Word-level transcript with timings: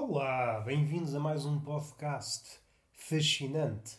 Olá, 0.00 0.60
bem-vindos 0.60 1.12
a 1.12 1.18
mais 1.18 1.44
um 1.44 1.58
podcast 1.58 2.60
fascinante. 2.92 3.96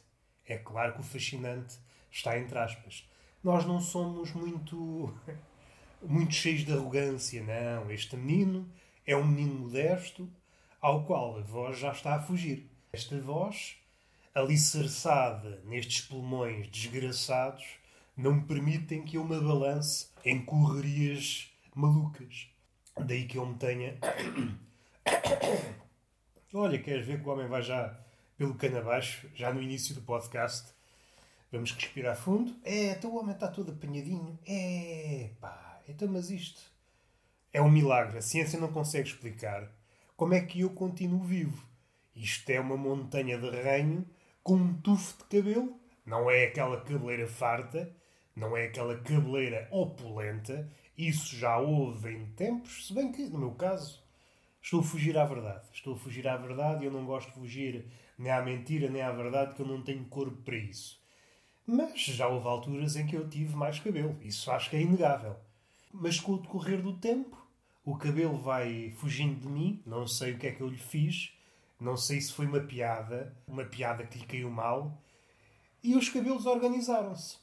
É 0.48 0.58
claro 0.58 0.94
que 0.94 1.02
o 1.02 1.04
fascinante 1.04 1.78
está 2.10 2.40
entre 2.40 2.58
aspas. 2.58 3.06
Nós 3.44 3.66
não 3.66 3.82
somos 3.82 4.32
muito 4.32 5.14
muito 6.02 6.34
cheios 6.34 6.64
de 6.64 6.72
arrogância, 6.72 7.44
não. 7.44 7.92
Este 7.92 8.16
menino 8.16 8.66
é 9.06 9.14
um 9.14 9.28
menino 9.28 9.56
modesto 9.56 10.30
ao 10.80 11.04
qual 11.04 11.38
a 11.38 11.42
voz 11.42 11.78
já 11.78 11.92
está 11.92 12.16
a 12.16 12.22
fugir. 12.22 12.72
Esta 12.94 13.20
voz, 13.20 13.76
alicerçada 14.34 15.62
nestes 15.66 16.00
pulmões 16.00 16.70
desgraçados, 16.70 17.66
não 18.16 18.42
permitem 18.42 19.04
que 19.04 19.18
eu 19.18 19.26
me 19.26 19.38
balance 19.38 20.08
em 20.24 20.46
correrias 20.46 21.52
malucas. 21.76 22.48
Daí 22.98 23.28
que 23.28 23.38
eu 23.38 23.46
me 23.46 23.56
tenha. 23.56 24.00
Olha, 26.52 26.80
queres 26.80 27.06
ver 27.06 27.22
que 27.22 27.30
o 27.30 27.32
homem 27.32 27.48
vai 27.48 27.62
já 27.62 27.96
pelo 28.36 28.56
cano 28.56 28.80
abaixo, 28.80 29.30
já 29.36 29.54
no 29.54 29.62
início 29.62 29.94
do 29.94 30.02
podcast? 30.02 30.74
Vamos 31.52 31.72
respirar 31.74 32.18
fundo. 32.18 32.56
É, 32.64 32.92
então 32.92 33.12
o 33.12 33.20
homem 33.20 33.36
está 33.36 33.48
todo 33.48 33.72
apanhadinho. 33.72 34.38
É, 34.48 35.30
pá, 35.40 35.80
então 35.88 36.08
mas 36.08 36.32
isto 36.32 36.60
é 37.54 37.62
um 37.62 37.70
milagre. 37.70 38.18
A 38.18 38.22
ciência 38.24 38.60
não 38.60 38.72
consegue 38.72 39.10
explicar 39.10 39.72
como 40.18 40.34
é 40.34 40.42
que 40.42 40.62
eu 40.62 40.72
continuo 40.72 41.24
vivo. 41.24 41.64
Isto 42.16 42.50
é 42.50 42.60
uma 42.60 42.76
montanha 42.76 43.38
de 43.38 43.48
ranho 43.48 44.04
com 44.42 44.56
um 44.56 44.74
tufo 44.82 45.20
de 45.20 45.26
cabelo. 45.26 45.80
Não 46.04 46.32
é 46.32 46.46
aquela 46.46 46.82
cabeleira 46.82 47.28
farta, 47.28 47.96
não 48.36 48.58
é 48.58 48.66
aquela 48.66 48.98
cabeleira 48.98 49.68
opulenta. 49.70 50.68
Isso 50.98 51.36
já 51.36 51.60
houve 51.60 52.12
em 52.12 52.26
tempos, 52.32 52.88
se 52.88 52.94
bem 52.94 53.12
que, 53.12 53.22
no 53.30 53.38
meu 53.38 53.52
caso, 53.52 54.04
estou 54.62 54.82
a 54.82 54.84
fugir 54.84 55.18
à 55.18 55.26
verdade. 55.26 55.68
Estou 55.74 55.94
a 55.94 55.98
fugir 55.98 56.28
à 56.28 56.38
verdade 56.38 56.84
e 56.84 56.88
eu 56.88 56.92
não 56.92 57.06
gosto 57.06 57.28
de 57.30 57.34
fugir 57.36 57.86
nem 58.18 58.32
à 58.32 58.42
mentira 58.42 58.90
nem 58.90 59.02
à 59.02 59.12
verdade, 59.12 59.56
que 59.56 59.62
eu 59.62 59.66
não 59.66 59.82
tenho 59.82 60.04
corpo 60.06 60.42
para 60.44 60.58
isso. 60.58 61.00
Mas 61.66 62.02
já 62.02 62.28
houve 62.28 62.48
alturas 62.48 62.96
em 62.96 63.06
que 63.06 63.16
eu 63.16 63.30
tive 63.30 63.56
mais 63.56 63.80
cabelo. 63.80 64.18
Isso 64.22 64.52
acho 64.52 64.70
que 64.70 64.76
é 64.76 64.82
inegável. 64.82 65.36
Mas 65.94 66.20
com 66.20 66.34
o 66.34 66.42
decorrer 66.42 66.82
do 66.82 66.98
tempo, 66.98 67.38
o 67.86 67.96
cabelo 67.96 68.38
vai 68.38 68.92
fugindo 68.98 69.40
de 69.40 69.48
mim. 69.48 69.82
Não 69.86 70.08
sei 70.08 70.34
o 70.34 70.38
que 70.38 70.48
é 70.48 70.52
que 70.52 70.62
eu 70.62 70.68
lhe 70.68 70.78
fiz. 70.78 71.32
Não 71.80 71.96
sei 71.96 72.20
se 72.20 72.34
foi 72.34 72.46
uma 72.46 72.60
piada, 72.60 73.36
uma 73.48 73.64
piada 73.64 74.06
que 74.06 74.18
lhe 74.18 74.26
caiu 74.26 74.50
mal. 74.50 75.02
E 75.82 75.96
os 75.96 76.10
cabelos 76.10 76.46
organizaram-se. 76.46 77.38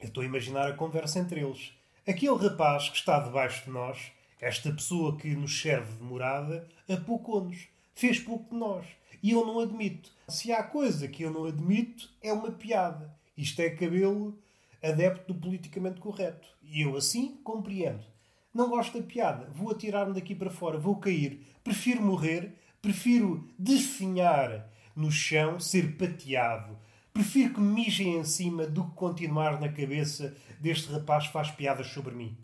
Eu 0.00 0.08
estou 0.08 0.22
a 0.22 0.26
imaginar 0.26 0.68
a 0.68 0.74
conversa 0.74 1.18
entre 1.18 1.40
eles. 1.40 1.72
Aquele 2.06 2.36
rapaz 2.36 2.88
que 2.88 2.96
está 2.96 3.18
debaixo 3.18 3.64
de 3.64 3.70
nós, 3.70 4.12
esta 4.40 4.72
pessoa 4.72 5.16
que 5.16 5.34
nos 5.34 5.60
serve 5.60 5.96
de 5.96 6.02
morada, 6.02 6.68
apocou-nos. 6.88 7.68
Fez 7.94 8.18
pouco 8.18 8.52
de 8.52 8.60
nós. 8.60 8.86
E 9.22 9.30
eu 9.30 9.44
não 9.46 9.60
admito. 9.60 10.10
Se 10.28 10.52
há 10.52 10.62
coisa 10.62 11.08
que 11.08 11.22
eu 11.22 11.30
não 11.30 11.46
admito, 11.46 12.10
é 12.22 12.32
uma 12.32 12.50
piada. 12.50 13.14
Isto 13.36 13.60
é 13.60 13.70
cabelo 13.70 14.38
adepto 14.82 15.32
do 15.32 15.40
politicamente 15.40 16.00
correto. 16.00 16.48
E 16.62 16.82
eu 16.82 16.96
assim 16.96 17.36
compreendo. 17.42 18.04
Não 18.52 18.68
gosto 18.68 18.98
da 18.98 19.06
piada. 19.06 19.50
Vou 19.54 19.70
atirar-me 19.70 20.14
daqui 20.14 20.34
para 20.34 20.50
fora. 20.50 20.78
Vou 20.78 20.96
cair. 20.96 21.40
Prefiro 21.64 22.02
morrer. 22.02 22.52
Prefiro 22.80 23.48
definhar 23.58 24.70
no 24.94 25.10
chão, 25.10 25.58
ser 25.58 25.96
pateado. 25.96 26.78
Prefiro 27.12 27.54
que 27.54 27.60
me 27.60 27.74
mijem 27.74 28.18
em 28.18 28.24
cima 28.24 28.66
do 28.66 28.84
que 28.84 28.94
continuar 28.94 29.60
na 29.60 29.68
cabeça 29.68 30.36
deste 30.60 30.92
rapaz 30.92 31.26
faz 31.26 31.50
piadas 31.50 31.88
sobre 31.88 32.14
mim. 32.14 32.36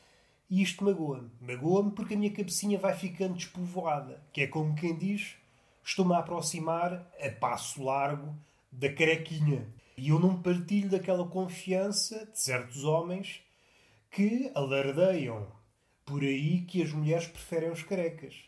E 0.52 0.60
isto 0.60 0.84
magoa-me. 0.84 1.30
Magoa-me 1.40 1.92
porque 1.92 2.12
a 2.12 2.16
minha 2.18 2.30
cabecinha 2.30 2.78
vai 2.78 2.94
ficando 2.94 3.36
despovoada. 3.36 4.22
Que 4.34 4.42
é 4.42 4.46
como 4.46 4.74
quem 4.74 4.94
diz, 4.94 5.34
estou-me 5.82 6.12
a 6.12 6.18
aproximar 6.18 7.10
a 7.18 7.30
passo 7.40 7.82
largo 7.82 8.36
da 8.70 8.92
carequinha. 8.92 9.66
E 9.96 10.10
eu 10.10 10.18
não 10.20 10.42
partilho 10.42 10.90
daquela 10.90 11.26
confiança 11.26 12.26
de 12.26 12.38
certos 12.38 12.84
homens 12.84 13.40
que 14.10 14.52
alardeiam 14.54 15.50
por 16.04 16.22
aí 16.22 16.60
que 16.66 16.82
as 16.82 16.92
mulheres 16.92 17.26
preferem 17.26 17.70
os 17.70 17.82
carecas. 17.82 18.44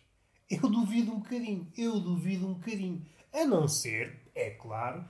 Eu 0.51 0.69
duvido 0.69 1.11
um 1.11 1.21
bocadinho, 1.21 1.73
eu 1.75 1.99
duvido 1.99 2.47
um 2.47 2.53
bocadinho. 2.53 3.03
A 3.33 3.47
não 3.47 3.67
ser, 3.67 4.21
é 4.35 4.51
claro, 4.51 5.03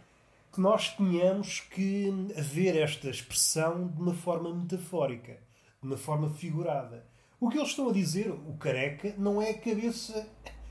que 0.53 0.61
nós 0.61 0.91
tenhamos 0.91 1.59
que 1.59 2.09
ver 2.37 2.77
esta 2.77 3.11
expressão 3.11 3.89
de 3.89 4.01
uma 4.01 4.15
forma 4.15 4.55
metafórica, 4.55 5.43
de 5.85 5.89
uma 5.89 5.99
forma 5.99 6.31
figurada. 6.31 7.07
O 7.39 7.51
que 7.51 7.59
eles 7.59 7.69
estão 7.69 7.91
a 7.91 7.93
dizer, 7.93 8.31
o 8.31 8.57
careca, 8.59 9.15
não 9.19 9.41
é 9.41 9.51
a 9.51 9.59
cabeça 9.59 10.27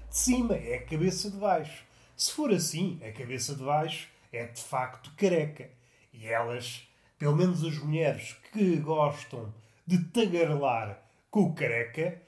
de 0.10 0.18
cima, 0.18 0.56
é 0.56 0.78
a 0.78 0.86
cabeça 0.86 1.30
de 1.30 1.38
baixo. 1.38 1.86
Se 2.18 2.32
for 2.34 2.52
assim, 2.52 3.00
a 3.08 3.12
cabeça 3.12 3.54
de 3.54 3.64
baixo 3.64 4.10
é 4.32 4.46
de 4.46 4.60
facto 4.60 5.14
careca. 5.16 5.70
E 6.12 6.26
elas, 6.26 6.88
pelo 7.20 7.36
menos 7.36 7.64
as 7.64 7.78
mulheres 7.78 8.36
que 8.52 8.78
gostam 8.78 9.54
de 9.86 10.04
tagarlar 10.06 11.00
com 11.30 11.42
o 11.42 11.54
careca, 11.54 12.20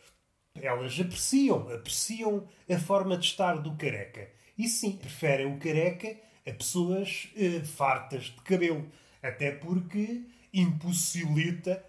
elas 0.53 0.99
apreciam, 0.99 1.67
apreciam 1.73 2.47
a 2.69 2.77
forma 2.77 3.17
de 3.17 3.25
estar 3.25 3.55
do 3.55 3.75
careca. 3.75 4.29
E 4.55 4.67
sim, 4.67 4.91
preferem 4.91 5.47
o 5.47 5.57
careca 5.57 6.15
a 6.47 6.51
pessoas 6.51 7.29
eh, 7.35 7.61
fartas 7.65 8.25
de 8.25 8.41
cabelo. 8.41 8.87
Até 9.23 9.49
porque 9.49 10.23
impossibilita 10.53 11.83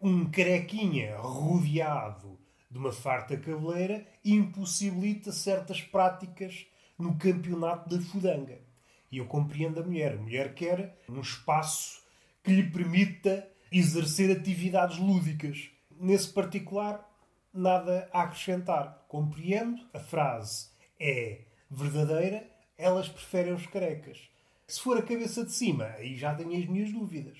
um 0.00 0.30
carequinha 0.30 1.16
rodeado 1.18 2.38
de 2.70 2.78
uma 2.78 2.92
farta 2.92 3.36
cabeleira 3.36 4.06
impossibilita 4.24 5.32
certas 5.32 5.80
práticas 5.80 6.66
no 6.98 7.16
campeonato 7.16 7.88
da 7.88 8.02
fudanga. 8.02 8.60
E 9.10 9.18
eu 9.18 9.26
compreendo 9.26 9.80
a 9.80 9.82
mulher. 9.82 10.12
A 10.12 10.20
mulher 10.20 10.54
quer 10.54 10.98
um 11.08 11.20
espaço 11.20 12.02
que 12.42 12.52
lhe 12.52 12.70
permita 12.70 13.48
exercer 13.72 14.30
atividades 14.30 14.98
lúdicas. 14.98 15.70
Nesse 15.98 16.28
particular, 16.28 17.08
nada 17.52 18.08
a 18.12 18.22
acrescentar. 18.22 19.04
Compreendo, 19.08 19.80
a 19.92 19.98
frase 19.98 20.68
é 21.00 21.40
verdadeira, 21.70 22.48
elas 22.76 23.08
preferem 23.08 23.52
os 23.52 23.66
carecas. 23.66 24.18
Se 24.66 24.80
for 24.80 24.98
a 24.98 25.02
cabeça 25.02 25.44
de 25.44 25.52
cima, 25.52 25.84
aí 25.96 26.16
já 26.16 26.34
tenho 26.34 26.56
as 26.56 26.66
minhas 26.66 26.92
dúvidas. 26.92 27.38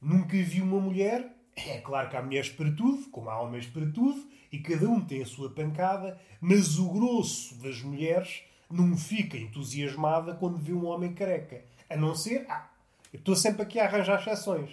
Nunca 0.00 0.36
vi 0.42 0.60
uma 0.60 0.80
mulher, 0.80 1.30
é 1.56 1.78
claro 1.78 2.08
que 2.08 2.16
há 2.16 2.22
mulheres 2.22 2.48
para 2.50 2.70
tudo, 2.72 3.08
como 3.10 3.30
há 3.30 3.40
homens 3.40 3.66
para 3.66 3.86
tudo, 3.86 4.26
e 4.50 4.58
cada 4.58 4.88
um 4.88 5.00
tem 5.00 5.22
a 5.22 5.26
sua 5.26 5.50
pancada, 5.50 6.20
mas 6.40 6.78
o 6.78 6.90
grosso 6.90 7.54
das 7.56 7.80
mulheres 7.82 8.42
não 8.70 8.96
fica 8.96 9.36
entusiasmada 9.36 10.34
quando 10.34 10.58
vê 10.58 10.72
um 10.72 10.86
homem 10.86 11.14
careca. 11.14 11.64
A 11.88 11.96
não 11.96 12.14
ser. 12.14 12.46
Ah, 12.48 12.68
eu 13.12 13.18
estou 13.18 13.36
sempre 13.36 13.62
aqui 13.62 13.78
a 13.78 13.84
arranjar 13.84 14.20
exceções. 14.20 14.70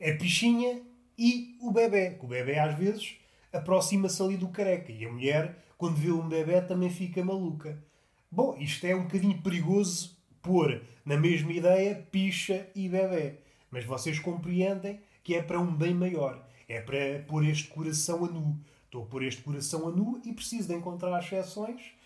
A 0.00 0.12
pichinha 0.16 0.82
e 1.18 1.56
o 1.60 1.70
bebê. 1.70 2.16
O 2.20 2.26
bebê 2.26 2.58
às 2.58 2.76
vezes 2.76 3.16
aproxima-se 3.52 4.22
ali 4.22 4.36
do 4.36 4.48
careca. 4.48 4.92
E 4.92 5.04
a 5.04 5.12
mulher, 5.12 5.56
quando 5.78 5.96
vê 5.96 6.10
um 6.10 6.28
bebê, 6.28 6.60
também 6.60 6.90
fica 6.90 7.24
maluca. 7.24 7.82
Bom, 8.30 8.56
isto 8.58 8.84
é 8.86 8.94
um 8.94 9.04
bocadinho 9.04 9.40
perigoso 9.40 10.16
pôr 10.42 10.82
na 11.04 11.16
mesma 11.16 11.52
ideia 11.52 12.06
picha 12.10 12.68
e 12.74 12.88
bebê. 12.88 13.34
Mas 13.70 13.84
vocês 13.84 14.18
compreendem 14.18 15.00
que 15.26 15.34
é 15.34 15.42
para 15.42 15.58
um 15.60 15.74
bem 15.74 15.92
maior. 15.92 16.46
É 16.68 16.80
para 16.80 17.24
pôr 17.26 17.44
este 17.44 17.66
coração 17.66 18.24
a 18.24 18.28
nu. 18.28 18.56
Estou 18.84 19.02
a 19.02 19.06
pôr 19.06 19.24
este 19.24 19.42
coração 19.42 19.88
a 19.88 19.90
nu 19.90 20.22
e 20.24 20.32
preciso 20.32 20.68
de 20.68 20.74
encontrar 20.74 21.18
exceções 21.18 21.96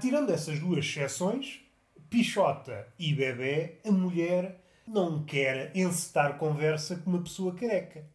Tirando 0.00 0.30
essas 0.30 0.58
duas 0.58 0.78
exceções, 0.78 1.60
Pichota 2.08 2.88
e 2.98 3.12
Bebé, 3.12 3.80
a 3.84 3.90
mulher 3.92 4.58
não 4.86 5.22
quer 5.24 5.76
encetar 5.76 6.38
conversa 6.38 6.96
com 6.96 7.10
uma 7.10 7.22
pessoa 7.22 7.54
careca. 7.54 8.06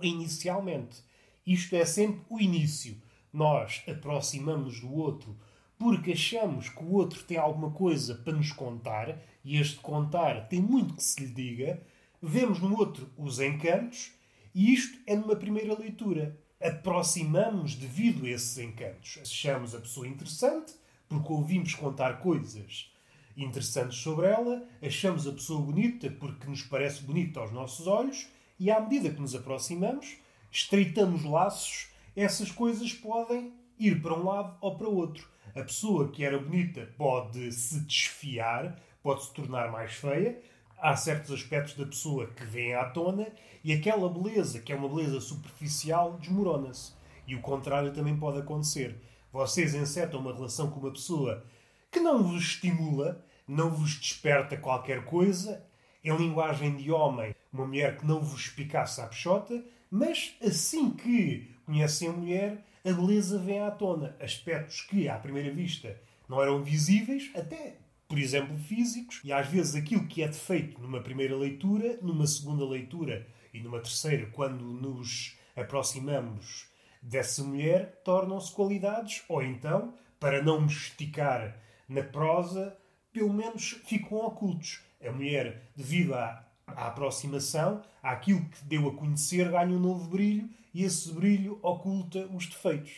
Inicialmente. 0.00 1.02
Isto 1.44 1.74
é 1.74 1.84
sempre 1.84 2.20
o 2.30 2.40
início. 2.40 2.96
Nós 3.32 3.82
aproximamos 3.88 4.80
do 4.80 4.94
outro 4.94 5.36
porque 5.76 6.12
achamos 6.12 6.68
que 6.68 6.84
o 6.84 6.92
outro 6.92 7.24
tem 7.24 7.36
alguma 7.36 7.72
coisa 7.72 8.14
para 8.14 8.32
nos 8.32 8.52
contar 8.52 9.18
e 9.44 9.58
este 9.58 9.80
contar 9.80 10.48
tem 10.48 10.60
muito 10.60 10.94
que 10.94 11.02
se 11.02 11.20
lhe 11.20 11.32
diga. 11.32 11.82
Vemos 12.26 12.58
no 12.58 12.74
outro 12.78 13.10
os 13.18 13.38
encantos 13.38 14.12
e 14.54 14.72
isto 14.72 14.98
é 15.06 15.14
numa 15.14 15.36
primeira 15.36 15.78
leitura. 15.78 16.40
Aproximamos 16.58 17.74
devido 17.74 18.24
a 18.24 18.30
esses 18.30 18.56
encantos. 18.56 19.18
Achamos 19.20 19.74
a 19.74 19.80
pessoa 19.80 20.08
interessante 20.08 20.72
porque 21.06 21.30
ouvimos 21.30 21.74
contar 21.74 22.20
coisas 22.20 22.90
interessantes 23.36 23.98
sobre 23.98 24.28
ela, 24.28 24.66
achamos 24.82 25.26
a 25.26 25.32
pessoa 25.32 25.60
bonita 25.60 26.10
porque 26.18 26.48
nos 26.48 26.62
parece 26.62 27.02
bonita 27.02 27.40
aos 27.40 27.52
nossos 27.52 27.86
olhos, 27.86 28.26
e 28.58 28.70
à 28.70 28.80
medida 28.80 29.10
que 29.10 29.20
nos 29.20 29.34
aproximamos, 29.34 30.16
estreitamos 30.50 31.24
laços, 31.24 31.88
essas 32.16 32.50
coisas 32.50 32.90
podem 32.94 33.52
ir 33.78 34.00
para 34.00 34.14
um 34.14 34.24
lado 34.24 34.56
ou 34.62 34.78
para 34.78 34.88
outro. 34.88 35.28
A 35.54 35.62
pessoa 35.62 36.10
que 36.10 36.24
era 36.24 36.38
bonita 36.38 36.88
pode 36.96 37.52
se 37.52 37.80
desfiar, 37.80 38.80
pode 39.02 39.24
se 39.24 39.34
tornar 39.34 39.70
mais 39.70 39.92
feia. 39.92 40.40
Há 40.78 40.96
certos 40.96 41.32
aspectos 41.32 41.74
da 41.74 41.86
pessoa 41.86 42.26
que 42.26 42.44
vêm 42.44 42.74
à 42.74 42.84
tona 42.84 43.28
e 43.62 43.72
aquela 43.72 44.08
beleza, 44.08 44.60
que 44.60 44.72
é 44.72 44.76
uma 44.76 44.88
beleza 44.88 45.20
superficial, 45.20 46.18
desmorona-se. 46.20 46.92
E 47.26 47.34
o 47.34 47.40
contrário 47.40 47.92
também 47.92 48.16
pode 48.16 48.38
acontecer. 48.38 48.96
Vocês 49.32 49.74
encetam 49.74 50.20
uma 50.20 50.34
relação 50.34 50.70
com 50.70 50.80
uma 50.80 50.92
pessoa 50.92 51.44
que 51.90 52.00
não 52.00 52.22
vos 52.22 52.42
estimula, 52.42 53.24
não 53.48 53.70
vos 53.70 53.94
desperta 53.94 54.56
qualquer 54.56 55.04
coisa, 55.04 55.64
em 56.04 56.14
linguagem 56.14 56.76
de 56.76 56.90
homem, 56.90 57.34
uma 57.52 57.66
mulher 57.66 57.96
que 57.96 58.06
não 58.06 58.20
vos 58.20 58.48
picasse 58.48 59.00
a 59.00 59.06
peixota, 59.06 59.64
mas 59.90 60.36
assim 60.44 60.90
que 60.90 61.50
conhecem 61.64 62.08
a 62.08 62.12
mulher, 62.12 62.64
a 62.84 62.92
beleza 62.92 63.38
vem 63.38 63.60
à 63.60 63.70
tona. 63.70 64.14
Aspectos 64.20 64.82
que, 64.82 65.08
à 65.08 65.16
primeira 65.16 65.50
vista, 65.50 65.98
não 66.28 66.42
eram 66.42 66.62
visíveis, 66.62 67.30
até, 67.34 67.76
por 68.14 68.20
exemplo, 68.20 68.56
físicos, 68.56 69.20
e 69.24 69.32
às 69.32 69.48
vezes 69.48 69.74
aquilo 69.74 70.06
que 70.06 70.22
é 70.22 70.28
defeito 70.28 70.80
numa 70.80 71.00
primeira 71.00 71.36
leitura, 71.36 71.98
numa 72.00 72.28
segunda 72.28 72.64
leitura 72.64 73.26
e 73.52 73.58
numa 73.58 73.80
terceira, 73.80 74.26
quando 74.26 74.62
nos 74.62 75.36
aproximamos 75.56 76.68
dessa 77.02 77.42
mulher, 77.42 78.00
tornam-se 78.04 78.52
qualidades, 78.52 79.24
ou 79.28 79.42
então, 79.42 79.94
para 80.20 80.40
não 80.40 80.60
me 80.60 80.68
esticar 80.68 81.58
na 81.88 82.04
prosa, 82.04 82.76
pelo 83.12 83.32
menos 83.32 83.80
ficam 83.84 84.18
ocultos. 84.18 84.80
A 85.04 85.10
mulher, 85.10 85.62
devido 85.74 86.14
à, 86.14 86.46
à 86.68 86.86
aproximação, 86.86 87.82
àquilo 88.00 88.44
que 88.48 88.64
deu 88.64 88.86
a 88.90 88.94
conhecer, 88.94 89.50
ganha 89.50 89.76
um 89.76 89.80
novo 89.80 90.08
brilho 90.08 90.48
e 90.72 90.84
esse 90.84 91.12
brilho 91.12 91.58
oculta 91.62 92.28
os 92.28 92.46
defeitos. 92.46 92.92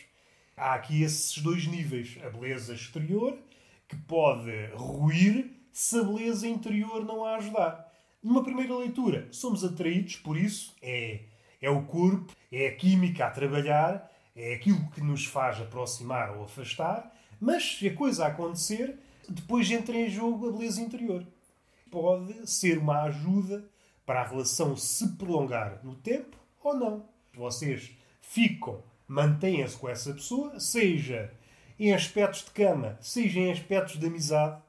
Há 0.55 0.75
aqui 0.75 1.01
esses 1.01 1.39
dois 1.39 1.65
níveis. 1.65 2.19
A 2.23 2.29
beleza 2.29 2.75
exterior, 2.75 3.35
que 3.87 3.95
pode 3.95 4.51
ruir 4.73 5.51
se 5.71 5.99
a 5.99 6.03
beleza 6.03 6.47
interior 6.47 7.05
não 7.05 7.23
a 7.23 7.35
ajudar. 7.35 7.91
Numa 8.21 8.43
primeira 8.43 8.75
leitura, 8.75 9.27
somos 9.31 9.63
atraídos 9.63 10.17
por 10.17 10.35
isso, 10.35 10.75
é, 10.81 11.21
é 11.61 11.69
o 11.69 11.83
corpo, 11.83 12.33
é 12.51 12.67
a 12.67 12.75
química 12.75 13.25
a 13.25 13.31
trabalhar, 13.31 14.11
é 14.35 14.53
aquilo 14.55 14.89
que 14.91 15.01
nos 15.01 15.25
faz 15.25 15.59
aproximar 15.61 16.35
ou 16.35 16.43
afastar, 16.43 17.15
mas 17.39 17.77
se 17.77 17.87
a 17.87 17.95
coisa 17.95 18.25
acontecer, 18.25 18.99
depois 19.29 19.69
entra 19.69 19.95
em 19.95 20.09
jogo 20.09 20.49
a 20.49 20.51
beleza 20.51 20.81
interior. 20.81 21.25
Pode 21.89 22.49
ser 22.49 22.77
uma 22.77 23.03
ajuda 23.03 23.69
para 24.05 24.21
a 24.21 24.27
relação 24.27 24.75
se 24.75 25.07
prolongar 25.15 25.79
no 25.83 25.95
tempo 25.95 26.37
ou 26.63 26.75
não. 26.75 27.05
Vocês 27.33 27.91
ficam, 28.21 28.81
mantêm-se 29.07 29.77
com 29.77 29.87
essa 29.87 30.13
pessoa, 30.13 30.59
seja 30.59 31.31
em 31.79 31.93
aspectos 31.93 32.43
de 32.43 32.51
cama, 32.51 32.97
seja 33.01 33.39
em 33.39 33.51
aspectos 33.51 33.99
de 33.99 34.05
amizade, 34.05 34.61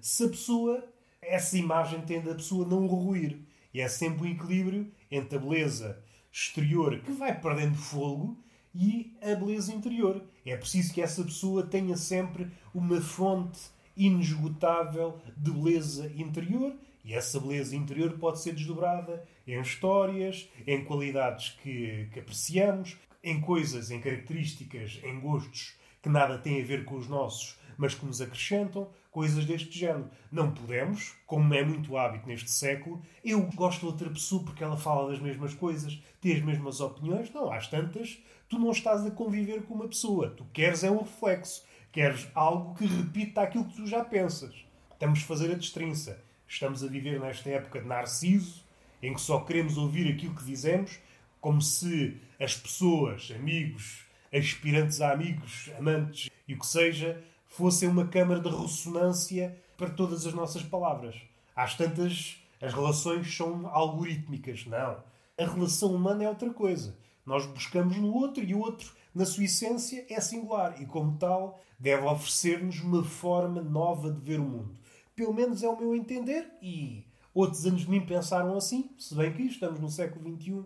se 0.00 0.24
a 0.24 0.28
pessoa, 0.28 0.84
essa 1.20 1.56
imagem 1.56 2.00
tende 2.02 2.30
a 2.30 2.34
pessoa 2.34 2.66
não 2.66 2.86
ruir. 2.86 3.38
E 3.72 3.80
é 3.80 3.88
sempre 3.88 4.28
um 4.28 4.32
equilíbrio 4.32 4.90
entre 5.10 5.36
a 5.36 5.40
beleza 5.40 6.02
exterior 6.32 6.98
que 7.00 7.12
vai 7.12 7.38
perdendo 7.38 7.76
fogo 7.76 8.36
e 8.74 9.16
a 9.20 9.34
beleza 9.34 9.72
interior. 9.72 10.22
É 10.44 10.56
preciso 10.56 10.92
que 10.92 11.02
essa 11.02 11.22
pessoa 11.22 11.66
tenha 11.66 11.96
sempre 11.96 12.50
uma 12.74 13.00
fonte 13.00 13.60
inesgotável 13.96 15.20
de 15.36 15.50
beleza 15.50 16.10
interior 16.16 16.74
e 17.04 17.14
essa 17.14 17.40
beleza 17.40 17.74
interior 17.74 18.18
pode 18.18 18.40
ser 18.40 18.52
desdobrada 18.52 19.26
em 19.46 19.60
histórias, 19.60 20.48
em 20.66 20.84
qualidades 20.84 21.56
que, 21.62 22.08
que 22.12 22.20
apreciamos, 22.20 22.96
em 23.22 23.40
coisas, 23.40 23.90
em 23.90 24.00
características, 24.00 25.00
em 25.02 25.18
gostos 25.18 25.74
que 26.02 26.08
nada 26.08 26.38
têm 26.38 26.62
a 26.62 26.64
ver 26.64 26.84
com 26.84 26.96
os 26.96 27.08
nossos, 27.08 27.58
mas 27.76 27.94
que 27.94 28.04
nos 28.04 28.20
acrescentam, 28.20 28.88
coisas 29.10 29.44
deste 29.44 29.76
género. 29.76 30.10
Não 30.30 30.50
podemos, 30.52 31.14
como 31.26 31.52
é 31.54 31.64
muito 31.64 31.96
hábito 31.96 32.26
neste 32.26 32.50
século, 32.50 33.02
eu 33.24 33.40
gosto 33.54 33.80
de 33.80 33.86
outra 33.86 34.10
pessoa 34.10 34.44
porque 34.44 34.62
ela 34.62 34.76
fala 34.76 35.10
das 35.10 35.20
mesmas 35.20 35.54
coisas, 35.54 36.00
tem 36.20 36.34
as 36.34 36.42
mesmas 36.42 36.80
opiniões. 36.80 37.30
Não, 37.32 37.52
às 37.52 37.68
tantas, 37.68 38.18
tu 38.48 38.58
não 38.58 38.70
estás 38.70 39.06
a 39.06 39.10
conviver 39.10 39.62
com 39.62 39.74
uma 39.74 39.88
pessoa. 39.88 40.30
Tu 40.30 40.44
queres 40.52 40.84
é 40.84 40.90
um 40.90 40.98
reflexo. 40.98 41.64
Queres 41.92 42.28
algo 42.34 42.74
que 42.74 42.86
repita 42.86 43.42
aquilo 43.42 43.64
que 43.64 43.76
tu 43.76 43.86
já 43.86 44.04
pensas. 44.04 44.54
Estamos 44.92 45.20
a 45.20 45.26
fazer 45.26 45.52
a 45.52 45.56
destrinça. 45.56 46.22
Estamos 46.46 46.82
a 46.82 46.86
viver 46.88 47.20
nesta 47.20 47.48
época 47.50 47.80
de 47.80 47.86
narciso, 47.86 48.64
em 49.02 49.14
que 49.14 49.20
só 49.20 49.40
queremos 49.40 49.76
ouvir 49.76 50.12
aquilo 50.12 50.34
que 50.34 50.44
dizemos, 50.44 50.98
como 51.40 51.62
se 51.62 52.16
as 52.40 52.56
pessoas, 52.56 53.32
amigos, 53.34 54.07
aspirantes 54.32 55.00
a 55.00 55.12
amigos, 55.12 55.70
amantes 55.78 56.30
e 56.46 56.54
o 56.54 56.58
que 56.58 56.66
seja, 56.66 57.22
fossem 57.46 57.88
uma 57.88 58.06
câmara 58.06 58.40
de 58.40 58.48
ressonância 58.48 59.56
para 59.76 59.90
todas 59.90 60.26
as 60.26 60.34
nossas 60.34 60.62
palavras. 60.62 61.16
Às 61.54 61.74
tantas, 61.74 62.36
as 62.60 62.72
relações 62.72 63.34
são 63.34 63.66
algorítmicas. 63.68 64.66
Não. 64.66 65.02
A 65.38 65.44
relação 65.44 65.94
humana 65.94 66.24
é 66.24 66.28
outra 66.28 66.50
coisa. 66.50 66.96
Nós 67.24 67.46
buscamos 67.46 67.96
no 67.96 68.12
outro 68.14 68.42
e 68.42 68.54
o 68.54 68.58
outro, 68.58 68.92
na 69.14 69.24
sua 69.24 69.44
essência, 69.44 70.04
é 70.08 70.20
singular 70.20 70.80
e, 70.80 70.86
como 70.86 71.16
tal, 71.18 71.60
deve 71.78 72.04
oferecer-nos 72.04 72.80
uma 72.80 73.04
forma 73.04 73.62
nova 73.62 74.10
de 74.10 74.20
ver 74.20 74.40
o 74.40 74.44
mundo. 74.44 74.74
Pelo 75.14 75.34
menos 75.34 75.62
é 75.62 75.68
o 75.68 75.78
meu 75.78 75.94
entender 75.94 76.48
e 76.62 77.04
outros 77.34 77.66
anos 77.66 77.82
de 77.82 77.90
mim 77.90 78.04
pensaram 78.04 78.56
assim, 78.56 78.90
se 78.98 79.14
bem 79.14 79.32
que 79.32 79.42
estamos 79.42 79.78
no 79.78 79.88
século 79.88 80.36
XXI 80.36 80.64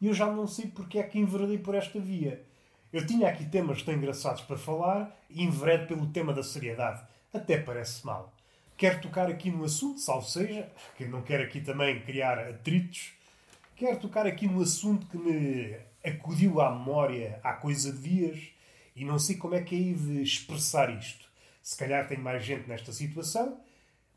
e 0.00 0.06
eu 0.06 0.14
já 0.14 0.30
não 0.30 0.46
sei 0.46 0.66
porque 0.66 0.98
é 0.98 1.02
que 1.02 1.18
enveredei 1.18 1.58
por 1.58 1.74
esta 1.74 1.98
via. 1.98 2.44
Eu 2.92 3.06
tinha 3.06 3.28
aqui 3.28 3.46
temas 3.46 3.82
tão 3.82 3.94
engraçados 3.94 4.42
para 4.42 4.58
falar 4.58 5.16
e 5.30 5.42
enveredo 5.42 5.86
pelo 5.86 6.08
tema 6.08 6.32
da 6.32 6.42
seriedade. 6.42 7.02
Até 7.32 7.58
parece 7.58 8.04
mal. 8.04 8.30
Quero 8.76 9.00
tocar 9.00 9.30
aqui 9.30 9.50
no 9.50 9.64
assunto, 9.64 9.98
salvo 9.98 10.28
seja, 10.28 10.70
que 10.96 11.06
não 11.06 11.22
quero 11.22 11.42
aqui 11.42 11.62
também 11.62 12.02
criar 12.02 12.38
atritos, 12.38 13.12
quero 13.76 13.98
tocar 13.98 14.26
aqui 14.26 14.46
no 14.46 14.60
assunto 14.60 15.06
que 15.06 15.16
me 15.16 15.74
acudiu 16.04 16.60
à 16.60 16.70
memória 16.70 17.40
há 17.42 17.54
coisa 17.54 17.92
de 17.92 17.98
dias 18.00 18.48
e 18.94 19.04
não 19.06 19.18
sei 19.18 19.36
como 19.36 19.54
é 19.54 19.62
que 19.62 19.74
hei 19.74 19.94
de 19.94 20.22
expressar 20.22 20.90
isto. 20.90 21.26
Se 21.62 21.76
calhar 21.76 22.06
tem 22.06 22.18
mais 22.18 22.44
gente 22.44 22.68
nesta 22.68 22.92
situação, 22.92 23.58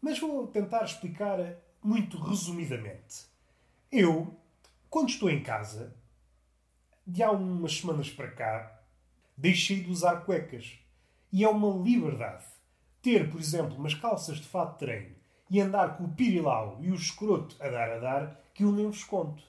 mas 0.01 0.19
vou 0.19 0.48
tentar 0.48 0.83
explicar 0.83 1.39
muito 1.81 2.18
resumidamente. 2.18 3.25
Eu, 3.89 4.36
quando 4.89 5.10
estou 5.10 5.30
em 5.30 5.42
casa, 5.42 5.94
de 7.06 7.22
há 7.22 7.31
umas 7.31 7.78
semanas 7.78 8.10
para 8.10 8.31
cá, 8.31 8.81
deixei 9.38 9.81
de 9.81 9.92
usar 9.92 10.22
cuecas. 10.22 10.80
E 11.31 11.44
é 11.44 11.50
uma 11.50 11.84
liberdade. 11.84 12.46
Ter, 13.02 13.30
por 13.30 13.40
exemplo, 13.40 13.75
umas 13.75 13.94
calças 13.94 14.38
de 14.38 14.48
fato 14.48 14.74
de 14.74 14.79
treino 14.79 15.15
e 15.50 15.62
andar 15.62 15.98
com 15.98 16.06
o 16.06 16.10
pirilau 16.10 16.77
e 16.82 16.89
o 16.89 16.96
escroto 16.96 17.56
a 17.60 17.70
dar 17.70 17.91
a 17.91 18.00
dar, 18.00 18.41
que 18.53 18.63
eu 18.63 18.72
nem 18.72 18.88
vos 18.88 19.03
conto. 19.03 19.44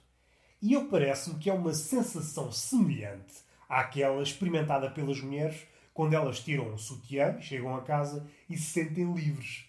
E 0.60 0.74
eu 0.74 0.88
parece-me 0.88 1.38
que 1.38 1.48
é 1.48 1.54
uma 1.54 1.72
sensação 1.72 2.52
semelhante 2.52 3.34
àquela 3.68 4.22
experimentada 4.22 4.90
pelas 4.90 5.20
mulheres 5.20 5.66
quando 5.94 6.12
elas 6.12 6.40
tiram 6.40 6.68
um 6.68 6.76
sutiã, 6.76 7.40
chegam 7.40 7.74
a 7.74 7.80
casa 7.80 8.28
e 8.50 8.56
se 8.56 8.70
sentem 8.70 9.10
livres. 9.14 9.64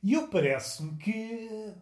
E 0.00 0.12
eu 0.12 0.28
parece-me 0.28 0.96
que 0.96 1.74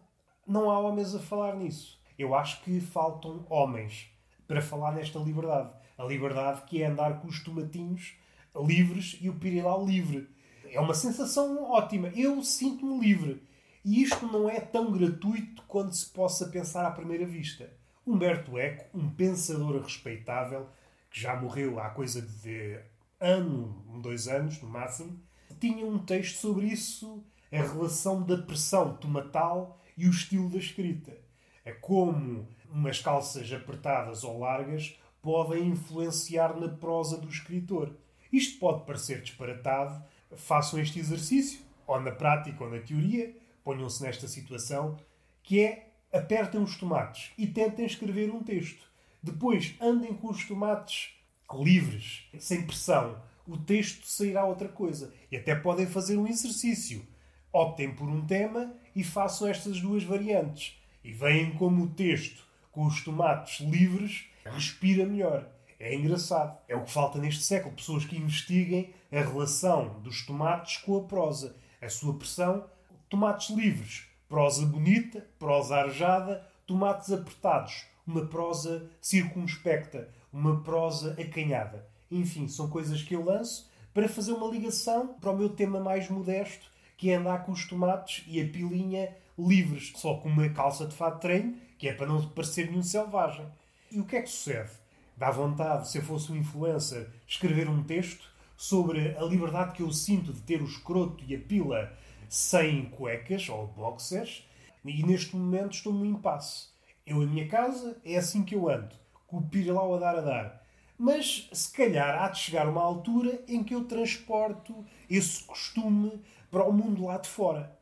não 0.47 0.71
há 0.71 0.79
homens 0.79 1.13
a 1.13 1.19
falar 1.19 1.55
nisso. 1.55 2.01
Eu 2.17 2.33
acho 2.33 2.63
que 2.63 2.79
faltam 2.79 3.45
homens 3.47 4.09
para 4.47 4.61
falar 4.61 4.93
nesta 4.93 5.19
liberdade. 5.19 5.71
A 5.97 6.03
liberdade 6.03 6.63
que 6.65 6.81
é 6.81 6.87
andar 6.87 7.19
com 7.19 7.27
os 7.27 7.43
tomatinhos 7.43 8.13
livres 8.55 9.17
e 9.21 9.29
o 9.29 9.35
pirilau 9.35 9.85
livre. 9.85 10.27
É 10.71 10.79
uma 10.79 10.93
sensação 10.93 11.63
ótima. 11.71 12.09
Eu 12.09 12.43
sinto-me 12.43 12.99
livre. 12.99 13.41
E 13.83 14.01
isto 14.01 14.25
não 14.27 14.49
é 14.49 14.59
tão 14.59 14.91
gratuito 14.91 15.61
quanto 15.67 15.95
se 15.95 16.07
possa 16.07 16.47
pensar 16.47 16.85
à 16.85 16.91
primeira 16.91 17.25
vista. 17.25 17.69
Humberto 18.05 18.57
Eco, 18.57 18.97
um 18.97 19.09
pensador 19.09 19.81
respeitável, 19.81 20.67
que 21.09 21.19
já 21.19 21.35
morreu 21.39 21.79
há 21.79 21.89
coisa 21.89 22.21
de 22.21 22.79
ano, 23.19 23.83
dois 24.01 24.27
anos 24.27 24.61
no 24.61 24.69
máximo, 24.69 25.19
tinha 25.59 25.85
um 25.85 25.97
texto 25.99 26.37
sobre 26.37 26.67
isso, 26.67 27.23
a 27.51 27.57
relação 27.57 28.23
da 28.23 28.37
pressão 28.37 28.95
tomatal 28.97 29.81
e 29.97 30.07
o 30.07 30.11
estilo 30.11 30.49
da 30.49 30.57
escrita. 30.57 31.17
É 31.63 31.71
como 31.71 32.47
umas 32.75 32.99
calças 32.99 33.51
apertadas 33.53 34.25
ou 34.25 34.37
largas 34.37 34.99
podem 35.21 35.69
influenciar 35.69 36.59
na 36.59 36.67
prosa 36.67 37.17
do 37.17 37.29
escritor. 37.29 37.95
Isto 38.31 38.59
pode 38.59 38.85
parecer 38.85 39.21
disparatado. 39.21 40.03
Façam 40.35 40.77
este 40.79 40.99
exercício, 40.99 41.61
ou 41.87 42.01
na 42.01 42.11
prática 42.11 42.65
ou 42.65 42.69
na 42.69 42.79
teoria, 42.79 43.33
ponham-se 43.63 44.03
nesta 44.03 44.27
situação, 44.27 44.97
que 45.41 45.61
é 45.61 45.93
apertem 46.11 46.61
os 46.61 46.77
tomates 46.77 47.31
e 47.37 47.47
tentem 47.47 47.85
escrever 47.85 48.29
um 48.29 48.43
texto. 48.43 48.83
Depois 49.23 49.73
andem 49.79 50.13
com 50.13 50.29
os 50.29 50.45
tomates 50.45 51.13
livres, 51.53 52.27
sem 52.37 52.65
pressão. 52.65 53.21
O 53.47 53.57
texto 53.57 54.05
sairá 54.05 54.43
outra 54.43 54.67
coisa. 54.67 55.13
E 55.31 55.37
até 55.37 55.55
podem 55.55 55.87
fazer 55.87 56.17
um 56.17 56.27
exercício. 56.27 57.07
Optem 57.53 57.95
por 57.95 58.09
um 58.09 58.25
tema 58.25 58.73
e 58.93 59.03
façam 59.03 59.47
estas 59.47 59.79
duas 59.79 60.03
variantes. 60.03 60.77
E 61.03 61.13
veem 61.13 61.53
como 61.53 61.83
o 61.83 61.89
texto 61.89 62.45
com 62.75 62.85
os 62.85 63.01
tomates 63.01 63.65
livres 63.65 64.25
respira 64.43 65.05
melhor. 65.05 65.47
É 65.79 65.95
engraçado. 65.95 66.57
É 66.67 66.75
o 66.75 66.83
que 66.83 66.91
falta 66.91 67.17
neste 67.17 67.41
século. 67.41 67.73
Pessoas 67.73 68.03
que 68.03 68.17
investiguem 68.17 68.93
a 69.09 69.21
relação 69.21 70.01
dos 70.01 70.25
tomates 70.25 70.77
com 70.77 70.97
a 70.97 71.03
prosa. 71.03 71.55
A 71.81 71.87
sua 71.87 72.17
pressão, 72.17 72.65
tomates 73.09 73.55
livres. 73.55 74.07
Prosa 74.27 74.65
bonita, 74.65 75.25
prosa 75.39 75.77
arejada, 75.77 76.45
tomates 76.67 77.11
apertados. 77.11 77.85
Uma 78.05 78.25
prosa 78.25 78.89
circunspecta, 79.01 80.09
uma 80.33 80.61
prosa 80.61 81.13
acanhada. 81.13 81.87
Enfim, 82.11 82.47
são 82.49 82.69
coisas 82.69 83.01
que 83.01 83.15
eu 83.15 83.23
lanço 83.23 83.71
para 83.93 84.09
fazer 84.09 84.33
uma 84.33 84.51
ligação 84.51 85.15
para 85.19 85.31
o 85.31 85.37
meu 85.37 85.49
tema 85.49 85.79
mais 85.79 86.09
modesto, 86.09 86.69
que 86.97 87.09
é 87.09 87.15
andar 87.15 87.45
com 87.45 87.53
os 87.53 87.65
tomates 87.65 88.23
e 88.27 88.41
a 88.41 88.45
pilinha 88.45 89.15
livres, 89.37 89.93
só 89.95 90.15
com 90.15 90.29
uma 90.29 90.49
calça 90.49 90.85
de 90.85 90.95
fato 90.95 91.15
de 91.15 91.21
treino, 91.21 91.57
que 91.77 91.87
é 91.87 91.93
para 91.93 92.07
não 92.07 92.27
parecer 92.29 92.69
nenhum 92.69 92.83
selvagem. 92.83 93.45
E 93.91 93.99
o 93.99 94.05
que 94.05 94.15
é 94.15 94.21
que 94.21 94.29
sucede? 94.29 94.71
Dá 95.17 95.31
vontade, 95.31 95.89
se 95.89 95.97
eu 95.97 96.03
fosse 96.03 96.31
um 96.31 96.35
influencer, 96.35 97.09
escrever 97.27 97.69
um 97.69 97.83
texto 97.83 98.29
sobre 98.57 99.15
a 99.17 99.23
liberdade 99.23 99.73
que 99.73 99.81
eu 99.81 99.91
sinto 99.91 100.33
de 100.33 100.41
ter 100.41 100.61
o 100.61 100.65
escroto 100.65 101.23
e 101.25 101.35
a 101.35 101.39
pila 101.39 101.93
sem 102.27 102.85
cuecas 102.89 103.47
ou 103.49 103.67
boxers, 103.67 104.47
e 104.83 105.03
neste 105.03 105.35
momento 105.35 105.73
estou 105.73 105.93
num 105.93 106.05
impasse. 106.05 106.67
Eu, 107.05 107.21
a 107.21 107.25
minha 107.25 107.47
casa, 107.47 107.97
é 108.03 108.17
assim 108.17 108.43
que 108.43 108.55
eu 108.55 108.69
ando, 108.69 108.95
com 109.27 109.37
o 109.37 109.47
pirilau 109.47 109.95
a 109.95 109.99
dar 109.99 110.17
a 110.17 110.21
dar. 110.21 110.65
Mas 110.97 111.49
se 111.51 111.71
calhar 111.71 112.23
há 112.23 112.29
de 112.29 112.39
chegar 112.39 112.67
uma 112.67 112.81
altura 112.81 113.41
em 113.47 113.63
que 113.63 113.75
eu 113.75 113.85
transporto 113.85 114.85
esse 115.09 115.43
costume 115.43 116.21
para 116.49 116.63
o 116.63 116.71
mundo 116.71 117.05
lá 117.05 117.17
de 117.17 117.27
fora. 117.27 117.77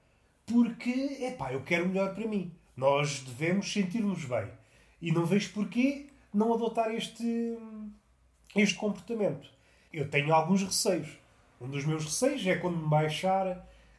Porque, 0.46 1.18
é 1.22 1.32
pá, 1.32 1.54
eu 1.54 1.62
quero 1.62 1.88
melhor 1.88 2.14
para 2.14 2.28
mim. 2.28 2.52
Nós 2.76 3.20
devemos 3.20 3.72
sentir-nos 3.72 4.26
bem. 4.26 4.48
E 5.02 5.12
não 5.12 5.26
vejo 5.26 5.54
porquê 5.54 6.08
não 6.34 6.54
adotar 6.54 6.94
este, 6.94 7.58
este 8.56 8.76
comportamento. 8.76 9.48
Eu 9.92 10.10
tenho 10.10 10.34
alguns 10.34 10.64
receios. 10.64 11.18
Um 11.62 11.70
dos 11.70 11.86
meus 11.86 12.06
receios 12.06 12.46
é 12.48 12.56
quando 12.56 12.78
me 12.78 12.90
baixar 12.90 13.48